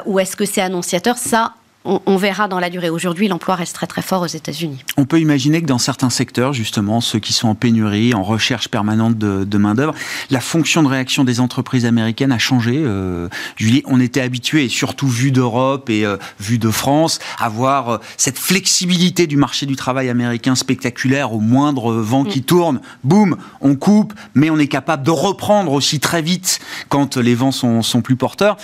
ou 0.06 0.18
est-ce 0.18 0.36
que 0.36 0.44
c'est 0.44 0.60
annonciateur 0.60 1.18
Ça, 1.18 1.54
on, 1.84 2.16
verra 2.16 2.46
dans 2.46 2.60
la 2.60 2.70
durée. 2.70 2.90
Aujourd'hui, 2.90 3.26
l'emploi 3.26 3.56
reste 3.56 3.74
très 3.74 3.86
très 3.86 4.02
fort 4.02 4.22
aux 4.22 4.26
États-Unis. 4.26 4.78
On 4.96 5.04
peut 5.04 5.20
imaginer 5.20 5.60
que 5.60 5.66
dans 5.66 5.78
certains 5.78 6.10
secteurs, 6.10 6.52
justement, 6.52 7.00
ceux 7.00 7.18
qui 7.18 7.32
sont 7.32 7.48
en 7.48 7.54
pénurie, 7.54 8.14
en 8.14 8.22
recherche 8.22 8.68
permanente 8.68 9.18
de, 9.18 9.58
main-d'œuvre, 9.58 9.94
la 10.30 10.40
fonction 10.40 10.82
de 10.82 10.88
réaction 10.88 11.24
des 11.24 11.40
entreprises 11.40 11.84
américaines 11.84 12.30
a 12.30 12.38
changé. 12.38 12.74
Euh, 12.76 13.28
Julie, 13.56 13.82
on 13.86 14.00
était 14.00 14.20
habitué, 14.20 14.68
surtout 14.68 15.08
vu 15.08 15.32
d'Europe 15.32 15.90
et 15.90 16.06
euh, 16.06 16.16
vu 16.38 16.58
de 16.58 16.70
France, 16.70 17.18
à 17.38 17.48
voir 17.48 17.88
euh, 17.88 17.98
cette 18.16 18.38
flexibilité 18.38 19.26
du 19.26 19.36
marché 19.36 19.66
du 19.66 19.74
travail 19.74 20.08
américain 20.08 20.54
spectaculaire 20.54 21.32
au 21.32 21.40
moindre 21.40 21.92
vent 21.94 22.24
qui 22.24 22.40
mm. 22.40 22.44
tourne. 22.44 22.80
Boum, 23.02 23.36
on 23.60 23.74
coupe, 23.74 24.14
mais 24.34 24.50
on 24.50 24.58
est 24.58 24.68
capable 24.68 25.02
de 25.02 25.10
reprendre 25.10 25.72
aussi 25.72 25.98
très 25.98 26.22
vite 26.22 26.60
quand 26.88 27.16
les 27.16 27.34
vents 27.34 27.52
sont, 27.52 27.82
sont 27.82 28.02
plus 28.02 28.16
porteurs. 28.16 28.56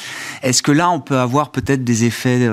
Est-ce 0.42 0.62
que 0.62 0.72
là, 0.72 0.90
on 0.90 1.00
peut 1.00 1.18
avoir 1.18 1.50
peut-être 1.50 1.82
des 1.82 2.04
effets 2.04 2.48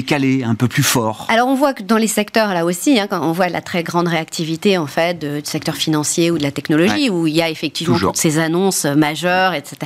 décalé, 0.00 0.44
un 0.44 0.54
peu 0.54 0.66
plus 0.66 0.82
fort. 0.82 1.26
Alors 1.28 1.48
on 1.48 1.54
voit 1.54 1.74
que 1.74 1.82
dans 1.82 1.98
les 1.98 2.06
secteurs 2.06 2.54
là 2.54 2.64
aussi, 2.64 2.98
hein, 2.98 3.06
quand 3.08 3.22
on 3.22 3.32
voit 3.32 3.48
la 3.48 3.60
très 3.60 3.82
grande 3.82 4.08
réactivité 4.08 4.78
en 4.78 4.86
fait 4.86 5.18
du 5.18 5.40
secteur 5.44 5.74
financier 5.74 6.30
ou 6.30 6.38
de 6.38 6.42
la 6.42 6.50
technologie, 6.50 7.10
où 7.10 7.26
il 7.26 7.34
y 7.34 7.42
a 7.42 7.50
effectivement 7.50 7.98
toutes 7.98 8.16
ces 8.16 8.38
annonces 8.38 8.84
majeures, 8.84 9.52
etc. 9.52 9.76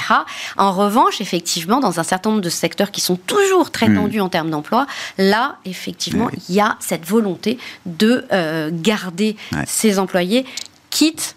En 0.56 0.72
revanche, 0.72 1.20
effectivement, 1.20 1.80
dans 1.80 1.98
un 1.98 2.04
certain 2.04 2.30
nombre 2.30 2.42
de 2.42 2.48
secteurs 2.48 2.90
qui 2.92 3.00
sont 3.00 3.16
toujours 3.16 3.70
très 3.70 3.88
hmm. 3.88 3.96
tendus 3.96 4.20
en 4.20 4.28
termes 4.28 4.50
d'emploi, 4.50 4.86
là, 5.18 5.56
effectivement, 5.64 6.30
il 6.48 6.54
y 6.54 6.60
a 6.60 6.76
cette 6.80 7.04
volonté 7.04 7.58
de 7.86 8.24
euh, 8.32 8.70
garder 8.72 9.36
ces 9.66 9.98
employés, 9.98 10.44
quitte 10.90 11.34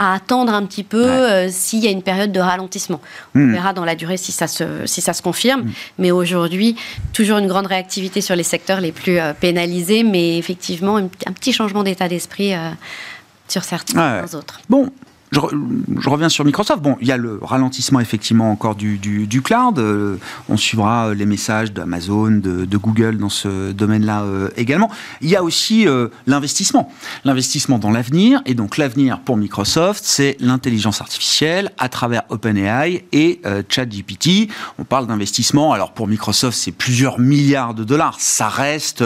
à 0.00 0.14
attendre 0.14 0.54
un 0.54 0.64
petit 0.64 0.82
peu 0.82 1.04
euh, 1.04 1.50
s'il 1.50 1.80
y 1.80 1.86
a 1.86 1.90
une 1.90 2.02
période 2.02 2.32
de 2.32 2.40
ralentissement. 2.40 3.02
On 3.34 3.40
hmm. 3.40 3.52
verra 3.52 3.72
dans 3.74 3.84
la 3.84 3.94
durée 3.94 4.16
si 4.16 4.32
ça 4.32 4.46
se, 4.46 4.86
si 4.86 5.02
ça 5.02 5.12
se 5.12 5.20
confirme. 5.20 5.60
Hmm. 5.60 5.72
Mais 5.98 6.10
aujourd'hui, 6.10 6.74
toujours 7.12 7.36
une 7.36 7.46
grande 7.46 7.66
réactivité 7.66 8.22
sur 8.22 8.34
les 8.34 8.42
secteurs 8.42 8.80
les 8.80 8.92
plus 8.92 9.18
euh, 9.18 9.34
pénalisés, 9.38 10.02
mais 10.02 10.38
effectivement, 10.38 10.96
un, 10.96 11.08
petit 11.08 11.52
changement 11.52 11.82
d'état 11.82 12.08
d'esprit 12.08 12.54
euh, 12.54 12.70
sur 13.46 13.62
certains 13.62 14.24
autres. 14.34 14.62
Bon, 14.70 14.90
je, 15.32 16.08
reviens 16.08 16.28
sur 16.28 16.44
Microsoft. 16.44 16.82
Bon, 16.82 16.96
il 17.00 17.06
y 17.06 17.12
a 17.12 17.16
le 17.16 17.38
ralentissement 17.40 18.00
effectivement 18.00 18.50
encore 18.50 18.74
du, 18.74 19.42
cloud. 19.42 19.78
Euh, 19.78 20.16
on 20.48 20.56
suivra 20.56 21.08
euh, 21.08 21.14
les 21.14 21.26
messages 21.26 21.72
d'Amazon, 21.72 22.30
de, 22.32 22.64
de, 22.64 22.76
Google 22.76 23.18
dans 23.18 23.28
ce 23.28 23.72
domaine-là 23.72 24.22
euh, 24.22 24.48
également. 24.56 24.90
Il 25.20 25.30
y 25.30 25.36
a 25.36 25.42
aussi 25.42 25.86
l'investissement. 26.26 26.92
L'investissement 27.24 27.78
dans 27.78 27.90
l'avenir. 27.90 28.42
Et 28.46 28.54
donc 28.54 28.76
l'avenir 28.76 29.20
pour 29.20 29.36
Microsoft, 29.36 30.02
c'est 30.04 30.36
l'intelligence 30.40 31.00
artificielle 31.00 31.70
à 31.78 31.88
travers 31.88 32.22
OpenAI 32.28 33.04
et 33.12 33.40
ChatGPT. 33.68 34.50
On 34.78 34.84
parle 34.84 35.06
d'investissement. 35.06 35.72
Alors 35.72 35.92
pour 35.92 36.08
Microsoft, 36.08 36.56
c'est 36.56 36.72
plusieurs 36.72 37.18
milliards 37.18 37.74
de 37.74 37.84
dollars. 37.84 38.16
Ça 38.18 38.48
reste 38.48 39.04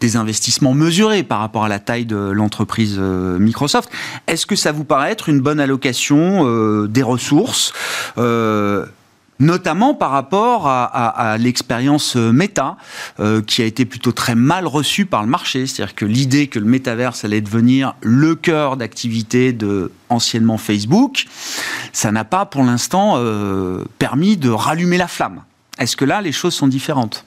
des 0.00 0.16
investissements 0.16 0.74
mesurés 0.74 1.22
par 1.22 1.40
rapport 1.40 1.64
à 1.64 1.68
la 1.68 1.78
taille 1.78 2.06
de 2.06 2.16
l'entreprise 2.16 2.98
Microsoft. 2.98 3.90
Est-ce 4.26 4.46
que 4.46 4.56
ça 4.56 4.72
vous 4.72 4.84
paraît 4.84 5.10
être 5.10 5.28
une 5.28 5.40
bonne 5.40 5.60
allocation 5.66 6.46
euh, 6.46 6.86
des 6.88 7.02
ressources 7.02 7.72
euh, 8.18 8.86
notamment 9.38 9.92
par 9.92 10.12
rapport 10.12 10.66
à, 10.66 11.36
l'expérience 11.38 12.16
euh, 12.16 12.32
méta, 12.32 12.78
qui 13.46 13.60
a 13.60 13.66
été 13.66 13.84
plutôt 13.84 14.12
très 14.12 14.34
mal 14.34 14.66
reçue 14.66 15.04
par 15.04 15.22
le 15.22 15.28
marché. 15.28 15.66
C'est-à-dire 15.66 15.94
que 15.94 16.06
l'idée 16.06 16.46
que 16.46 16.58
le 16.58 16.64
métaverse 16.64 17.22
allait 17.22 17.42
devenir 17.42 17.94
le 18.00 18.34
cœur 18.34 18.78
d'activité 18.78 19.52
de 19.52 19.92
anciennement 20.08 20.56
Facebook, 20.56 21.26
ça 21.92 22.12
n'a 22.12 22.24
pas 22.24 22.46
pour 22.46 22.64
l'instant 22.64 23.22
permis 23.98 24.38
de 24.38 24.48
rallumer 24.48 24.96
la 24.96 25.06
flamme. 25.06 25.42
Est-ce 25.78 25.98
que 25.98 26.06
là, 26.06 26.22
les 26.22 26.32
choses 26.32 26.54
sont 26.54 26.68
différentes? 26.68 27.26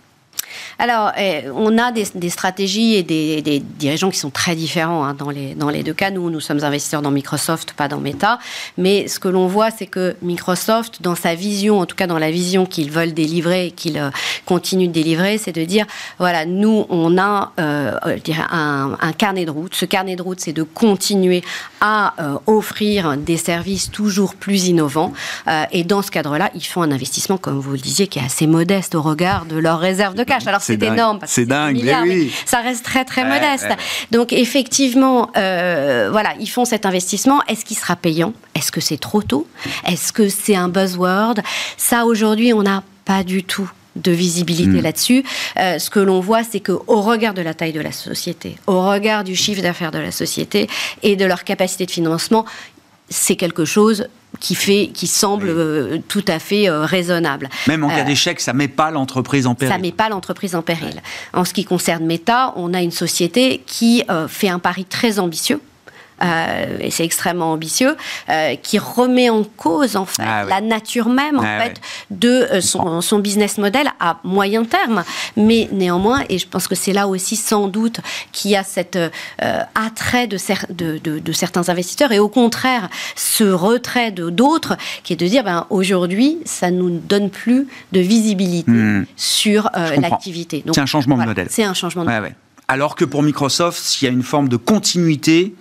Alors, 0.77 1.11
eh, 1.17 1.43
on 1.53 1.77
a 1.77 1.91
des, 1.91 2.29
stratégies 2.29 2.95
et 2.95 3.03
des, 3.03 3.59
dirigeants 3.59 4.09
qui 4.09 4.17
sont 4.17 4.29
très 4.29 4.55
différents 4.55 5.03
hein, 5.03 5.13
dans, 5.13 5.29
les, 5.29 5.83
deux 5.83 5.93
cas. 5.93 6.11
Nous, 6.11 6.29
nous 6.29 6.39
sommes 6.39 6.63
investisseurs 6.63 7.01
dans 7.01 7.11
Microsoft, 7.11 7.73
pas 7.73 7.87
dans 7.87 7.99
Meta. 7.99 8.39
Mais 8.77 9.07
ce 9.07 9.19
que 9.19 9.27
l'on 9.27 9.47
voit, 9.47 9.71
c'est 9.71 9.87
que 9.87 10.15
Microsoft, 10.21 11.01
dans 11.01 11.15
sa 11.15 11.35
vision, 11.35 11.79
en 11.79 11.85
tout 11.85 11.95
cas 11.95 12.07
dans 12.07 12.17
la 12.17 12.31
vision 12.31 12.65
qu'ils 12.65 12.91
veulent 12.91 13.13
délivrer 13.13 13.67
et 13.67 13.71
qu'ils 13.71 13.97
euh, 13.97 14.09
continuent 14.45 14.87
de 14.87 14.93
délivrer, 14.93 15.37
c'est 15.37 15.51
de 15.51 15.63
dire, 15.65 15.85
voilà, 16.17 16.45
nous, 16.45 16.85
on 16.89 17.17
a 17.17 17.51
euh, 17.59 17.97
un, 18.49 18.97
un, 18.99 19.11
carnet 19.13 19.45
de 19.45 19.51
route. 19.51 19.75
Ce 19.75 19.85
carnet 19.85 20.15
de 20.15 20.21
route, 20.21 20.39
c'est 20.39 20.53
de 20.53 20.63
continuer 20.63 21.43
à 21.81 22.13
euh, 22.19 22.37
offrir 22.47 23.17
des 23.17 23.37
services 23.37 23.91
toujours 23.91 24.35
plus 24.35 24.67
innovants. 24.67 25.13
et 25.71 25.83
dans 25.83 26.01
ce 26.01 26.11
cadre-là, 26.11 26.51
ils 26.55 26.65
font 26.65 26.81
un 26.81 26.91
investissement, 26.91 27.37
comme 27.37 27.59
vous 27.59 27.71
le 27.71 27.77
disiez, 27.77 28.07
qui 28.07 28.19
est 28.19 28.23
assez 28.23 28.47
modeste 28.47 28.95
au 28.95 29.01
regard 29.01 29.45
de 29.45 29.57
leurs 29.57 29.79
réserves 29.79 30.15
de 30.15 30.23
cash. 30.23 30.38
Alors, 30.47 30.61
c'est 30.61 30.81
énorme. 30.81 31.19
C'est 31.25 31.45
dingue, 31.45 31.81
oui. 32.03 32.31
ça 32.45 32.59
reste 32.59 32.83
très 32.83 33.05
très 33.05 33.25
modeste. 33.25 33.67
Donc 34.11 34.33
effectivement, 34.33 35.29
euh, 35.37 36.09
voilà, 36.11 36.33
ils 36.39 36.49
font 36.49 36.65
cet 36.65 36.85
investissement. 36.85 37.41
Est-ce 37.47 37.65
qu'il 37.65 37.77
sera 37.77 37.95
payant? 37.95 38.33
Est-ce 38.55 38.71
que 38.71 38.81
c'est 38.81 38.97
trop 38.97 39.21
tôt? 39.21 39.47
Est-ce 39.85 40.11
que 40.13 40.29
c'est 40.29 40.55
un 40.55 40.69
buzzword? 40.69 41.35
Ça 41.77 42.05
aujourd'hui, 42.05 42.53
on 42.53 42.63
n'a 42.63 42.83
pas 43.05 43.23
du 43.23 43.43
tout 43.43 43.69
de 43.95 44.11
visibilité 44.11 44.79
hmm. 44.79 44.83
là-dessus. 44.83 45.23
Euh, 45.57 45.79
ce 45.79 45.89
que 45.89 45.99
l'on 45.99 46.19
voit, 46.19 46.43
c'est 46.43 46.59
qu'au 46.59 47.01
regard 47.01 47.33
de 47.33 47.41
la 47.41 47.53
taille 47.53 47.73
de 47.73 47.81
la 47.81 47.91
société, 47.91 48.55
au 48.67 48.87
regard 48.87 49.23
du 49.23 49.35
chiffre 49.35 49.61
d'affaires 49.61 49.91
de 49.91 49.99
la 49.99 50.11
société 50.11 50.67
et 51.03 51.15
de 51.15 51.25
leur 51.25 51.43
capacité 51.43 51.85
de 51.85 51.91
financement, 51.91 52.45
c'est 53.09 53.35
quelque 53.35 53.65
chose 53.65 54.07
qui 54.39 54.55
fait, 54.55 54.89
qui 54.93 55.07
semble 55.07 55.49
euh, 55.49 55.97
tout 56.07 56.23
à 56.27 56.39
fait 56.39 56.69
euh, 56.69 56.85
raisonnable. 56.85 57.49
Même 57.67 57.83
en 57.83 57.89
cas 57.89 58.01
euh, 58.01 58.03
d'échec, 58.03 58.39
ça 58.39 58.53
met 58.53 58.67
pas 58.67 58.91
l'entreprise 58.91 59.47
en 59.47 59.55
péril. 59.55 59.73
Ça 59.73 59.79
met 59.79 59.91
pas 59.91 60.09
l'entreprise 60.09 60.55
en 60.55 60.61
péril. 60.61 61.01
En 61.33 61.45
ce 61.45 61.53
qui 61.53 61.65
concerne 61.65 62.05
Meta, 62.05 62.53
on 62.55 62.73
a 62.73 62.81
une 62.81 62.91
société 62.91 63.61
qui 63.65 64.03
fait 64.27 64.49
un 64.49 64.59
pari 64.59 64.85
très 64.85 65.19
ambitieux 65.19 65.59
euh, 66.23 66.77
et 66.79 66.91
c'est 66.91 67.03
extrêmement 67.03 67.51
ambitieux, 67.51 67.95
euh, 68.29 68.55
qui 68.55 68.79
remet 68.79 69.29
en 69.29 69.43
cause 69.43 69.95
en 69.95 70.05
fait 70.05 70.23
ah 70.25 70.43
la 70.45 70.61
nature 70.61 71.09
même 71.09 71.39
en 71.39 71.43
ah 71.43 71.61
fait 71.61 71.81
de 72.11 72.29
euh, 72.29 72.61
son, 72.61 73.01
son, 73.01 73.19
business 73.19 73.57
model 73.57 73.87
à 73.99 74.19
moyen 74.23 74.63
terme. 74.65 75.03
Mais 75.37 75.69
néanmoins, 75.71 76.23
et 76.29 76.37
je 76.37 76.47
pense 76.47 76.67
que 76.67 76.75
c'est 76.75 76.93
là 76.93 77.07
aussi 77.07 77.35
sans 77.35 77.67
doute 77.67 77.99
qu'il 78.31 78.51
y 78.51 78.55
a 78.55 78.63
cet 78.63 78.97
attrait 79.75 80.27
de, 80.27 80.37
de, 80.69 80.97
de, 80.97 81.19
de, 81.19 81.31
certains 81.31 81.69
investisseurs 81.69 82.11
et 82.11 82.19
au 82.19 82.29
contraire 82.29 82.89
ce 83.15 83.43
retrait 83.43 84.11
de 84.11 84.29
d'autres 84.29 84.77
qui 85.03 85.13
est 85.13 85.15
de 85.15 85.27
dire 85.27 85.43
ben, 85.43 85.65
aujourd'hui 85.69 86.37
ça 86.45 86.71
nous 86.71 86.89
donne 86.89 87.29
plus 87.29 87.67
de 87.91 87.99
visibilité 87.99 88.71
hmm. 88.71 89.05
sur 89.15 89.69
l'activité. 89.73 90.63
C'est 90.73 90.81
un 90.81 90.85
changement 90.85 91.17
de 91.17 91.25
modèle. 91.25 91.47
C'est 91.49 91.63
un 91.63 91.73
changement 91.73 92.03
de 92.03 92.09
modèle. 92.09 92.35
Alors 92.69 92.95
que 92.95 93.03
pour 93.03 93.23
Microsoft, 93.23 93.99
il 93.99 94.05
y 94.05 94.07
a 94.07 94.11
une 94.11 94.23
forme 94.23 94.47
de 94.47 94.55
continuité 94.55 95.55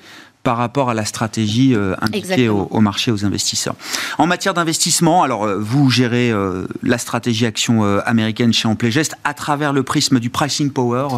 par 0.48 0.56
rapport 0.56 0.88
à 0.88 0.94
la 0.94 1.04
stratégie 1.04 1.74
euh, 1.74 1.94
indiquée 2.00 2.48
au, 2.48 2.80
marché, 2.80 3.10
aux 3.10 3.26
investisseurs. 3.26 3.74
En 4.16 4.26
matière 4.26 4.54
d'investissement, 4.54 5.22
alors 5.22 5.44
euh, 5.44 5.58
vous 5.60 5.90
gérez 5.90 6.30
euh, 6.30 6.66
la 6.82 6.96
stratégie 6.96 7.44
action 7.44 7.82
américaine 8.06 8.54
chez 8.54 8.66
Amplegest 8.66 9.14
à 9.24 9.34
travers 9.34 9.74
le 9.74 9.82
prisme 9.82 10.18
du 10.20 10.30
pricing 10.30 10.70
power. 10.70 11.08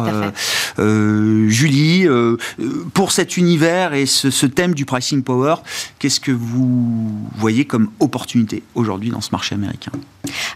Julie, 0.77 2.07
pour 2.93 3.13
cet 3.13 3.37
univers 3.37 3.93
et 3.93 4.05
ce, 4.05 4.45
thème 4.45 4.73
du 4.73 4.83
pricing 4.83 5.23
power, 5.23 5.55
qu'est-ce 5.97 6.19
que 6.19 6.33
vous 6.33 7.29
voyez 7.37 7.63
comme 7.63 7.89
opportunité 8.01 8.63
aujourd'hui 8.75 9.11
dans 9.11 9.21
ce 9.21 9.29
marché 9.31 9.55
américain? 9.55 9.93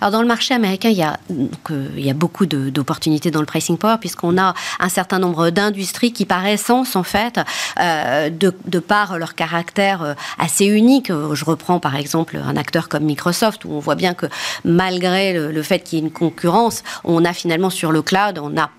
Alors 0.01 0.11
dans 0.11 0.21
le 0.21 0.27
marché 0.27 0.53
américain, 0.53 0.89
il 0.89 0.97
y 0.97 1.03
a, 1.03 1.13
a 1.13 2.13
beaucoup 2.13 2.45
d'opportunités 2.45 3.31
dans 3.31 3.39
le 3.39 3.45
pricing 3.45 3.77
power 3.77 3.97
puisqu'on 3.99 4.37
a 4.37 4.53
un 4.79 4.89
certain 4.89 5.19
nombre 5.19 5.49
d'industries 5.49 6.13
qui 6.13 6.25
par 6.25 6.45
essence 6.45 6.95
en 6.95 7.03
fait 7.03 7.39
de 7.77 8.53
de 8.65 8.79
par 8.79 9.17
leur 9.17 9.35
caractère 9.35 10.01
euh, 10.01 10.13
assez 10.39 10.65
unique. 10.65 11.09
Euh, 11.09 11.35
je 11.35 11.45
reprends 11.45 11.79
par 11.79 11.95
exemple 11.95 12.37
un 12.37 12.57
acteur 12.57 12.89
comme 12.89 13.03
Microsoft, 13.03 13.65
où 13.65 13.71
on 13.71 13.79
voit 13.79 13.95
bien 13.95 14.13
que 14.13 14.27
malgré 14.63 15.33
le, 15.33 15.51
le 15.51 15.63
fait 15.63 15.79
qu'il 15.79 15.99
y 15.99 16.01
ait 16.01 16.05
une 16.05 16.11
concurrence, 16.11 16.83
on 17.03 17.25
a 17.25 17.33
finalement 17.33 17.69
sur 17.69 17.91
le 17.91 18.01
cloud, 18.01 18.39
on 18.41 18.57
a 18.57 18.69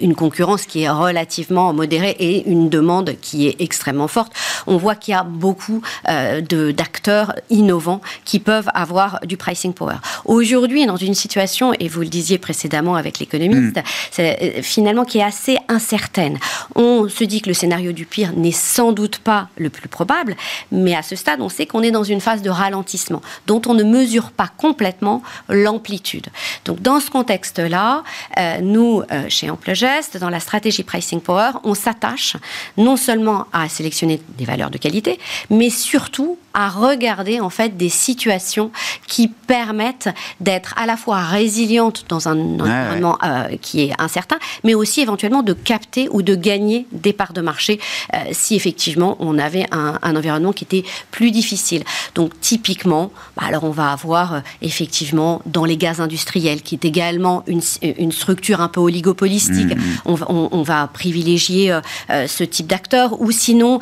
une 0.00 0.14
concurrence 0.14 0.66
qui 0.66 0.82
est 0.82 0.90
relativement 0.90 1.72
modérée 1.72 2.16
et 2.18 2.48
une 2.48 2.68
demande 2.68 3.14
qui 3.20 3.46
est 3.48 3.60
extrêmement 3.60 4.08
forte. 4.08 4.32
On 4.66 4.76
voit 4.76 4.94
qu'il 4.94 5.12
y 5.12 5.16
a 5.16 5.22
beaucoup 5.22 5.82
euh, 6.08 6.40
d'acteurs 6.72 7.34
innovants 7.50 8.00
qui 8.24 8.40
peuvent 8.40 8.68
avoir 8.74 9.20
du 9.24 9.36
pricing 9.36 9.72
power. 9.72 9.96
Aujourd'hui, 10.24 10.86
dans 10.86 10.96
une 10.96 11.14
situation, 11.14 11.72
et 11.78 11.88
vous 11.88 12.00
le 12.00 12.08
disiez 12.08 12.38
précédemment 12.38 12.96
avec 12.96 13.18
l'économiste, 13.18 13.76
mm. 13.76 14.20
euh, 14.20 14.62
finalement 14.62 15.04
qui 15.04 15.18
est 15.18 15.22
assez 15.22 15.58
incertaine. 15.68 16.38
On 16.74 17.08
se 17.08 17.24
dit 17.24 17.40
que 17.40 17.48
le 17.48 17.54
scénario 17.54 17.92
du 17.92 18.06
pire 18.06 18.32
n'est 18.34 18.52
sans 18.52 18.92
doute 18.92 19.18
pas 19.18 19.48
le 19.56 19.70
plus 19.70 19.88
probable, 19.88 20.36
mais 20.72 20.94
à 20.94 21.02
ce 21.02 21.16
stade, 21.16 21.40
on 21.40 21.48
sait 21.48 21.66
qu'on 21.66 21.82
est 21.82 21.90
dans 21.90 22.04
une 22.04 22.20
phase 22.20 22.42
de 22.42 22.50
ralentissement 22.50 23.22
dont 23.46 23.62
on 23.66 23.74
ne 23.74 23.84
mesure 23.84 24.30
pas 24.32 24.48
complètement 24.56 25.22
l'amplitude. 25.48 26.26
Donc 26.64 26.82
dans 26.82 27.00
ce 27.00 27.10
contexte-là, 27.10 28.02
euh, 28.38 28.58
nous, 28.60 29.02
euh, 29.12 29.26
chez 29.28 29.50
Ampleur 29.50 29.74
dans 30.18 30.30
la 30.30 30.40
stratégie 30.40 30.82
Pricing 30.82 31.20
Power, 31.20 31.50
on 31.62 31.74
s'attache 31.74 32.36
non 32.76 32.96
seulement 32.96 33.46
à 33.52 33.68
sélectionner 33.68 34.20
des 34.38 34.44
valeurs 34.44 34.70
de 34.70 34.78
qualité, 34.78 35.18
mais 35.50 35.68
surtout 35.68 36.38
à 36.54 36.68
regarder 36.68 37.40
en 37.40 37.50
fait 37.50 37.76
des 37.76 37.88
situations 37.88 38.70
qui 39.06 39.28
permettent 39.28 40.08
d'être 40.40 40.74
à 40.78 40.86
la 40.86 40.96
fois 40.96 41.18
résilientes 41.18 42.04
dans 42.08 42.28
un 42.28 42.38
environnement 42.60 43.18
euh, 43.22 43.56
qui 43.60 43.82
est 43.82 43.92
incertain, 43.98 44.38
mais 44.62 44.74
aussi 44.74 45.00
éventuellement 45.00 45.42
de 45.42 45.52
capter 45.52 46.08
ou 46.10 46.22
de 46.22 46.34
gagner 46.34 46.86
des 46.92 47.12
parts 47.12 47.32
de 47.32 47.40
marché 47.40 47.80
euh, 48.14 48.18
si 48.32 48.54
effectivement 48.54 49.16
on 49.18 49.38
avait 49.38 49.66
un, 49.72 49.98
environnement 50.02 50.52
qui 50.52 50.64
était 50.64 50.84
plus 51.10 51.32
difficile. 51.32 51.82
Donc 52.14 52.38
typiquement, 52.40 53.10
bah, 53.36 53.44
alors 53.46 53.64
on 53.64 53.70
va 53.70 53.90
avoir 53.90 54.34
euh, 54.34 54.40
effectivement 54.62 55.42
dans 55.46 55.64
les 55.64 55.76
gaz 55.76 56.00
industriels, 56.00 56.62
qui 56.62 56.76
est 56.76 56.84
également 56.84 57.42
une, 57.46 57.62
une 57.82 58.12
structure 58.12 58.60
un 58.60 58.68
peu 58.68 58.80
oligopolistique, 58.80 59.76
mmh. 59.76 60.14
on, 60.28 60.62
va 60.62 60.88
privilégier 60.92 61.78
ce 62.08 62.44
type 62.44 62.66
d'acteurs, 62.66 63.20
ou 63.20 63.30
sinon 63.30 63.80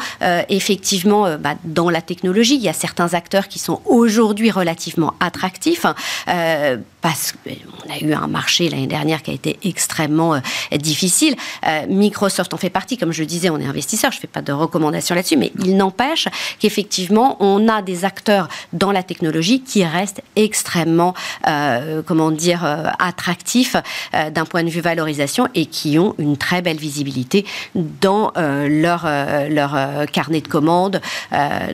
effectivement 0.49 1.37
bah, 1.39 1.55
dans 1.65 1.91
la 1.91 2.01
technologie 2.01 2.62
il 2.63 2.67
y 2.67 2.69
a 2.69 2.73
certains 2.73 3.15
acteurs 3.15 3.49
qui 3.49 3.59
sont 3.59 3.81
aujourd'hui 3.87 4.51
relativement 4.51 5.15
attractifs. 5.19 5.85
Euh, 6.29 6.77
parce 7.03 7.33
qu'on 7.33 7.93
a 7.93 7.99
eu 7.99 8.15
un 8.15 8.29
marché 8.29 8.71
l'année 8.71 8.87
dernière 8.87 9.23
qui 9.23 9.33
a 9.33 9.35
été 9.35 9.59
extrêmement 9.65 10.35
euh, 10.35 10.41
difficile. 10.77 11.35
Euh, 11.67 11.85
Microsoft 11.89 12.55
en 12.55 12.57
fait 12.57 12.71
partie, 12.71 12.97
comme 12.97 13.13
je 13.13 13.21
le 13.21 13.27
disais, 13.27 13.51
on 13.51 13.59
est 13.59 13.67
investisseur, 13.67 14.13
je 14.13 14.19
ne 14.19 14.21
fais 14.23 14.29
pas 14.29 14.41
de 14.41 14.53
recommandations 14.53 15.15
là-dessus, 15.15 15.37
mais 15.37 15.53
il 15.59 15.77
n'empêche 15.77 16.29
qu'effectivement, 16.61 17.37
on 17.41 17.69
a 17.69 17.83
des 17.83 18.05
acteurs 18.05 18.49
dans 18.73 18.93
la 18.93 19.03
technologie 19.03 19.61
qui 19.61 19.85
restent 19.85 20.23
extrêmement, 20.37 21.15
euh, 21.49 22.03
comment 22.07 22.31
dire, 22.31 22.65
attractifs 23.01 23.75
d'un 24.13 24.45
point 24.45 24.63
de 24.63 24.71
vue 24.71 24.81
valorisation 24.81 25.49
et 25.55 25.67
qui 25.67 25.99
ont 25.99 26.15
une 26.19 26.37
très 26.37 26.63
belle 26.63 26.77
visibilité 26.77 27.45
dans 27.75 28.33
leur, 28.37 29.09
leur 29.49 30.07
carnet 30.13 30.41
de 30.41 30.47
commandes. 30.47 31.01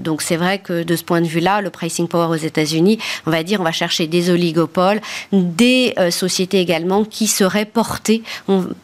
donc 0.01 0.23
c'est 0.23 0.37
vrai 0.37 0.59
que 0.59 0.83
de 0.83 0.97
ce 0.97 1.05
point 1.05 1.21
de 1.21 1.27
vue-là, 1.27 1.61
le 1.61 1.71
pricing 1.71 2.09
power 2.09 2.29
aux 2.29 2.35
États-Unis, 2.35 2.99
on 3.27 3.31
va 3.31 3.43
dire, 3.43 3.61
on 3.61 3.65
va 3.65 3.73
chercher 3.73 4.07
des 4.07 4.31
oligopoles, 4.31 5.01
des 5.33 5.95
euh, 5.99 6.11
sociétés 6.11 6.61
également 6.61 7.05
qui 7.05 7.27
seraient 7.27 7.65
portées 7.65 8.23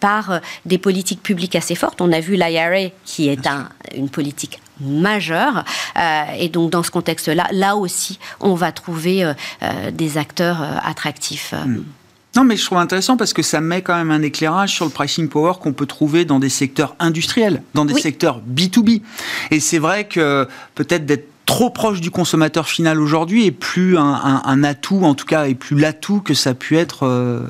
par 0.00 0.30
euh, 0.30 0.38
des 0.64 0.78
politiques 0.78 1.22
publiques 1.22 1.56
assez 1.56 1.74
fortes. 1.74 2.00
On 2.00 2.12
a 2.12 2.20
vu 2.20 2.34
l'IRA 2.34 2.90
qui 3.04 3.28
est 3.28 3.48
une 3.94 4.08
politique 4.08 4.60
majeure. 4.80 5.64
Euh, 5.96 6.24
et 6.38 6.48
donc, 6.48 6.70
dans 6.70 6.82
ce 6.82 6.90
contexte-là, 6.90 7.48
là 7.52 7.76
aussi, 7.76 8.18
on 8.40 8.54
va 8.54 8.72
trouver 8.72 9.32
des 9.92 10.18
acteurs 10.18 10.62
attractifs. 10.84 11.54
Hmm. 11.64 11.82
Non, 12.36 12.42
mais 12.42 12.56
je 12.56 12.64
trouve 12.64 12.78
intéressant 12.78 13.16
parce 13.16 13.32
que 13.32 13.42
ça 13.42 13.60
met 13.60 13.82
quand 13.82 13.96
même 13.96 14.10
un 14.10 14.22
éclairage 14.22 14.74
sur 14.74 14.84
le 14.84 14.90
pricing 14.90 15.28
power 15.28 15.52
qu'on 15.60 15.72
peut 15.72 15.86
trouver 15.86 16.24
dans 16.24 16.40
des 16.40 16.48
secteurs 16.48 16.96
industriels, 16.98 17.62
dans 17.74 17.84
des 17.84 17.94
secteurs 17.94 18.40
B2B. 18.40 19.02
Et 19.52 19.60
c'est 19.60 19.78
vrai 19.78 20.08
que 20.08 20.48
peut-être 20.74 21.06
d'être 21.06 21.28
trop 21.46 21.70
proche 21.70 22.00
du 22.00 22.10
consommateur 22.10 22.68
final 22.68 23.00
aujourd'hui 23.00 23.44
et 23.44 23.50
plus 23.50 23.96
un, 23.98 24.64
atout, 24.64 25.02
en 25.04 25.14
tout 25.14 25.26
cas, 25.26 25.46
et 25.46 25.54
plus 25.54 25.78
l'atout 25.78 26.20
que 26.20 26.34
ça 26.34 26.50
a 26.50 26.54
pu 26.54 26.76
être 26.76 27.04
euh, 27.04 27.40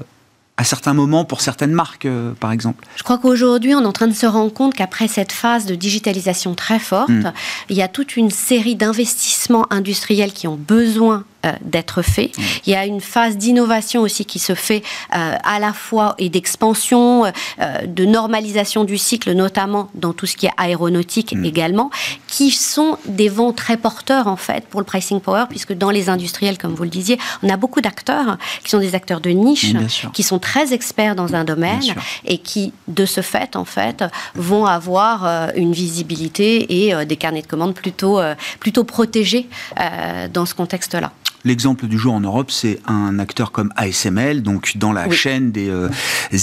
à 0.56 0.64
certains 0.64 0.94
moments 0.94 1.24
pour 1.24 1.40
certaines 1.40 1.72
marques, 1.72 2.06
euh, 2.06 2.32
par 2.38 2.52
exemple. 2.52 2.84
Je 2.96 3.02
crois 3.02 3.18
qu'aujourd'hui, 3.18 3.74
on 3.74 3.82
est 3.82 3.86
en 3.86 3.92
train 3.92 4.06
de 4.06 4.14
se 4.14 4.26
rendre 4.26 4.52
compte 4.52 4.74
qu'après 4.74 5.08
cette 5.08 5.32
phase 5.32 5.66
de 5.66 5.74
digitalisation 5.74 6.54
très 6.54 6.78
forte, 6.78 7.10
hmm. 7.10 7.32
il 7.70 7.76
y 7.76 7.82
a 7.82 7.88
toute 7.88 8.16
une 8.16 8.30
série 8.30 8.76
d'investissements 8.76 9.66
industriels 9.72 10.32
qui 10.32 10.46
ont 10.46 10.56
besoin 10.56 11.24
euh, 11.44 11.52
d'être 11.62 12.02
fait. 12.02 12.30
Mmh. 12.36 12.42
Il 12.66 12.72
y 12.72 12.76
a 12.76 12.86
une 12.86 13.00
phase 13.00 13.36
d'innovation 13.36 14.00
aussi 14.02 14.24
qui 14.24 14.38
se 14.38 14.54
fait 14.54 14.82
euh, 15.14 15.34
à 15.42 15.58
la 15.58 15.72
fois 15.72 16.14
et 16.18 16.28
d'expansion, 16.30 17.26
euh, 17.26 17.30
de 17.86 18.04
normalisation 18.04 18.84
du 18.84 18.96
cycle, 18.96 19.32
notamment 19.32 19.90
dans 19.94 20.12
tout 20.12 20.26
ce 20.26 20.36
qui 20.36 20.46
est 20.46 20.52
aéronautique 20.56 21.34
mmh. 21.34 21.44
également, 21.44 21.90
qui 22.28 22.50
sont 22.50 22.96
des 23.06 23.28
vents 23.28 23.52
très 23.52 23.76
porteurs 23.76 24.26
en 24.26 24.36
fait 24.36 24.66
pour 24.68 24.80
le 24.80 24.86
pricing 24.86 25.20
power, 25.20 25.44
puisque 25.50 25.74
dans 25.74 25.90
les 25.90 26.08
industriels, 26.08 26.56
comme 26.56 26.74
vous 26.74 26.84
le 26.84 26.88
disiez, 26.88 27.18
on 27.42 27.48
a 27.50 27.56
beaucoup 27.56 27.80
d'acteurs 27.80 28.38
qui 28.62 28.70
sont 28.70 28.78
des 28.78 28.94
acteurs 28.94 29.20
de 29.20 29.30
niche, 29.30 29.74
qui 30.12 30.22
sont 30.22 30.38
très 30.38 30.72
experts 30.72 31.14
dans 31.14 31.34
un 31.34 31.44
domaine 31.44 31.82
et 32.24 32.38
qui, 32.38 32.72
de 32.88 33.04
ce 33.04 33.20
fait, 33.20 33.56
en 33.56 33.64
fait, 33.64 34.04
vont 34.34 34.66
avoir 34.66 35.50
une 35.56 35.72
visibilité 35.72 36.86
et 36.86 37.04
des 37.04 37.16
carnets 37.16 37.42
de 37.42 37.46
commandes 37.46 37.74
plutôt, 37.74 38.20
plutôt 38.60 38.84
protégés 38.84 39.48
dans 40.32 40.46
ce 40.46 40.54
contexte-là. 40.54 41.12
L'exemple 41.44 41.86
du 41.86 41.98
jour 41.98 42.14
en 42.14 42.20
Europe, 42.20 42.50
c'est 42.50 42.80
un 42.86 43.18
acteur 43.18 43.52
comme 43.52 43.72
ASML, 43.76 44.42
donc 44.42 44.76
dans 44.76 44.92
la 44.92 45.10
chaîne 45.10 45.52
des 45.52 45.72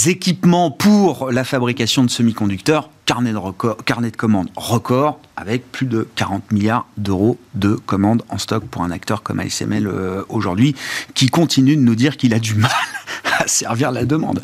équipements 0.07 0.69
pour 0.69 1.31
la 1.31 1.43
fabrication 1.43 2.03
de 2.03 2.09
semi-conducteurs, 2.09 2.89
carnet 3.05 3.33
de, 3.33 3.83
carnet 3.83 4.11
de 4.11 4.15
commandes 4.15 4.49
record, 4.55 5.19
avec 5.35 5.71
plus 5.71 5.87
de 5.87 6.07
40 6.15 6.51
milliards 6.51 6.85
d'euros 6.97 7.39
de 7.55 7.73
commandes 7.73 8.23
en 8.29 8.37
stock 8.37 8.63
pour 8.65 8.83
un 8.83 8.91
acteur 8.91 9.23
comme 9.23 9.39
ASML 9.39 9.89
aujourd'hui, 10.29 10.75
qui 11.15 11.27
continue 11.27 11.75
de 11.75 11.81
nous 11.81 11.95
dire 11.95 12.15
qu'il 12.15 12.33
a 12.33 12.39
du 12.39 12.53
mal 12.53 12.71
à 13.39 13.47
servir 13.47 13.91
la 13.91 14.05
demande. 14.05 14.39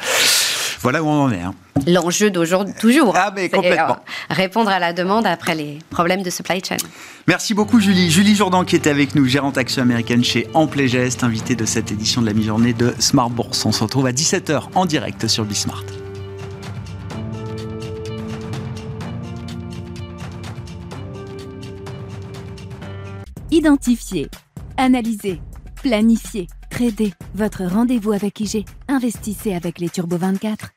Voilà 0.82 1.04
où 1.04 1.08
on 1.08 1.24
en 1.24 1.32
est. 1.32 1.41
Hein. 1.41 1.54
L'enjeu 1.86 2.32
d'aujourd'hui, 2.32 2.74
toujours. 2.80 3.13
Ah, 3.16 3.32
mais 3.36 3.50
complètement. 3.50 3.98
Euh, 3.98 4.34
répondre 4.34 4.70
à 4.70 4.80
la 4.80 4.94
demande 4.94 5.28
après 5.28 5.56
les 5.56 5.80
problèmes 5.90 6.24
de 6.24 6.30
supply 6.30 6.62
chain. 6.63 6.78
Merci 7.28 7.54
beaucoup, 7.54 7.80
Julie. 7.80 8.10
Julie 8.10 8.36
Jourdan, 8.36 8.63
qui 8.63 8.76
était 8.76 8.90
avec 8.90 9.16
nous, 9.16 9.26
gérante 9.26 9.58
action 9.58 9.82
américaine 9.82 10.24
chez 10.24 10.48
Amplegest, 10.54 11.24
invitée 11.24 11.56
de 11.56 11.66
cette 11.66 11.92
édition 11.92 12.22
de 12.22 12.28
la 12.28 12.34
mi-journée 12.34 12.74
de 12.74 12.94
Smart 13.00 13.30
Bourse. 13.30 13.66
On 13.66 13.72
se 13.72 13.84
retrouve 13.84 14.08
à 14.08 14.12
17h 14.12 14.63
en 14.76 14.86
direct 14.86 15.28
sur 15.28 15.44
Bismart. 15.46 15.84
Identifier, 23.52 24.30
analyser, 24.76 25.42
planifier, 25.82 26.48
trader. 26.70 27.13
Votre 27.34 27.63
rendez-vous 27.63 28.12
avec 28.12 28.40
IG. 28.40 28.66
Investissez 28.88 29.56
avec 29.56 29.80
les 29.80 29.90
Turbo 29.90 30.18
24. 30.18 30.77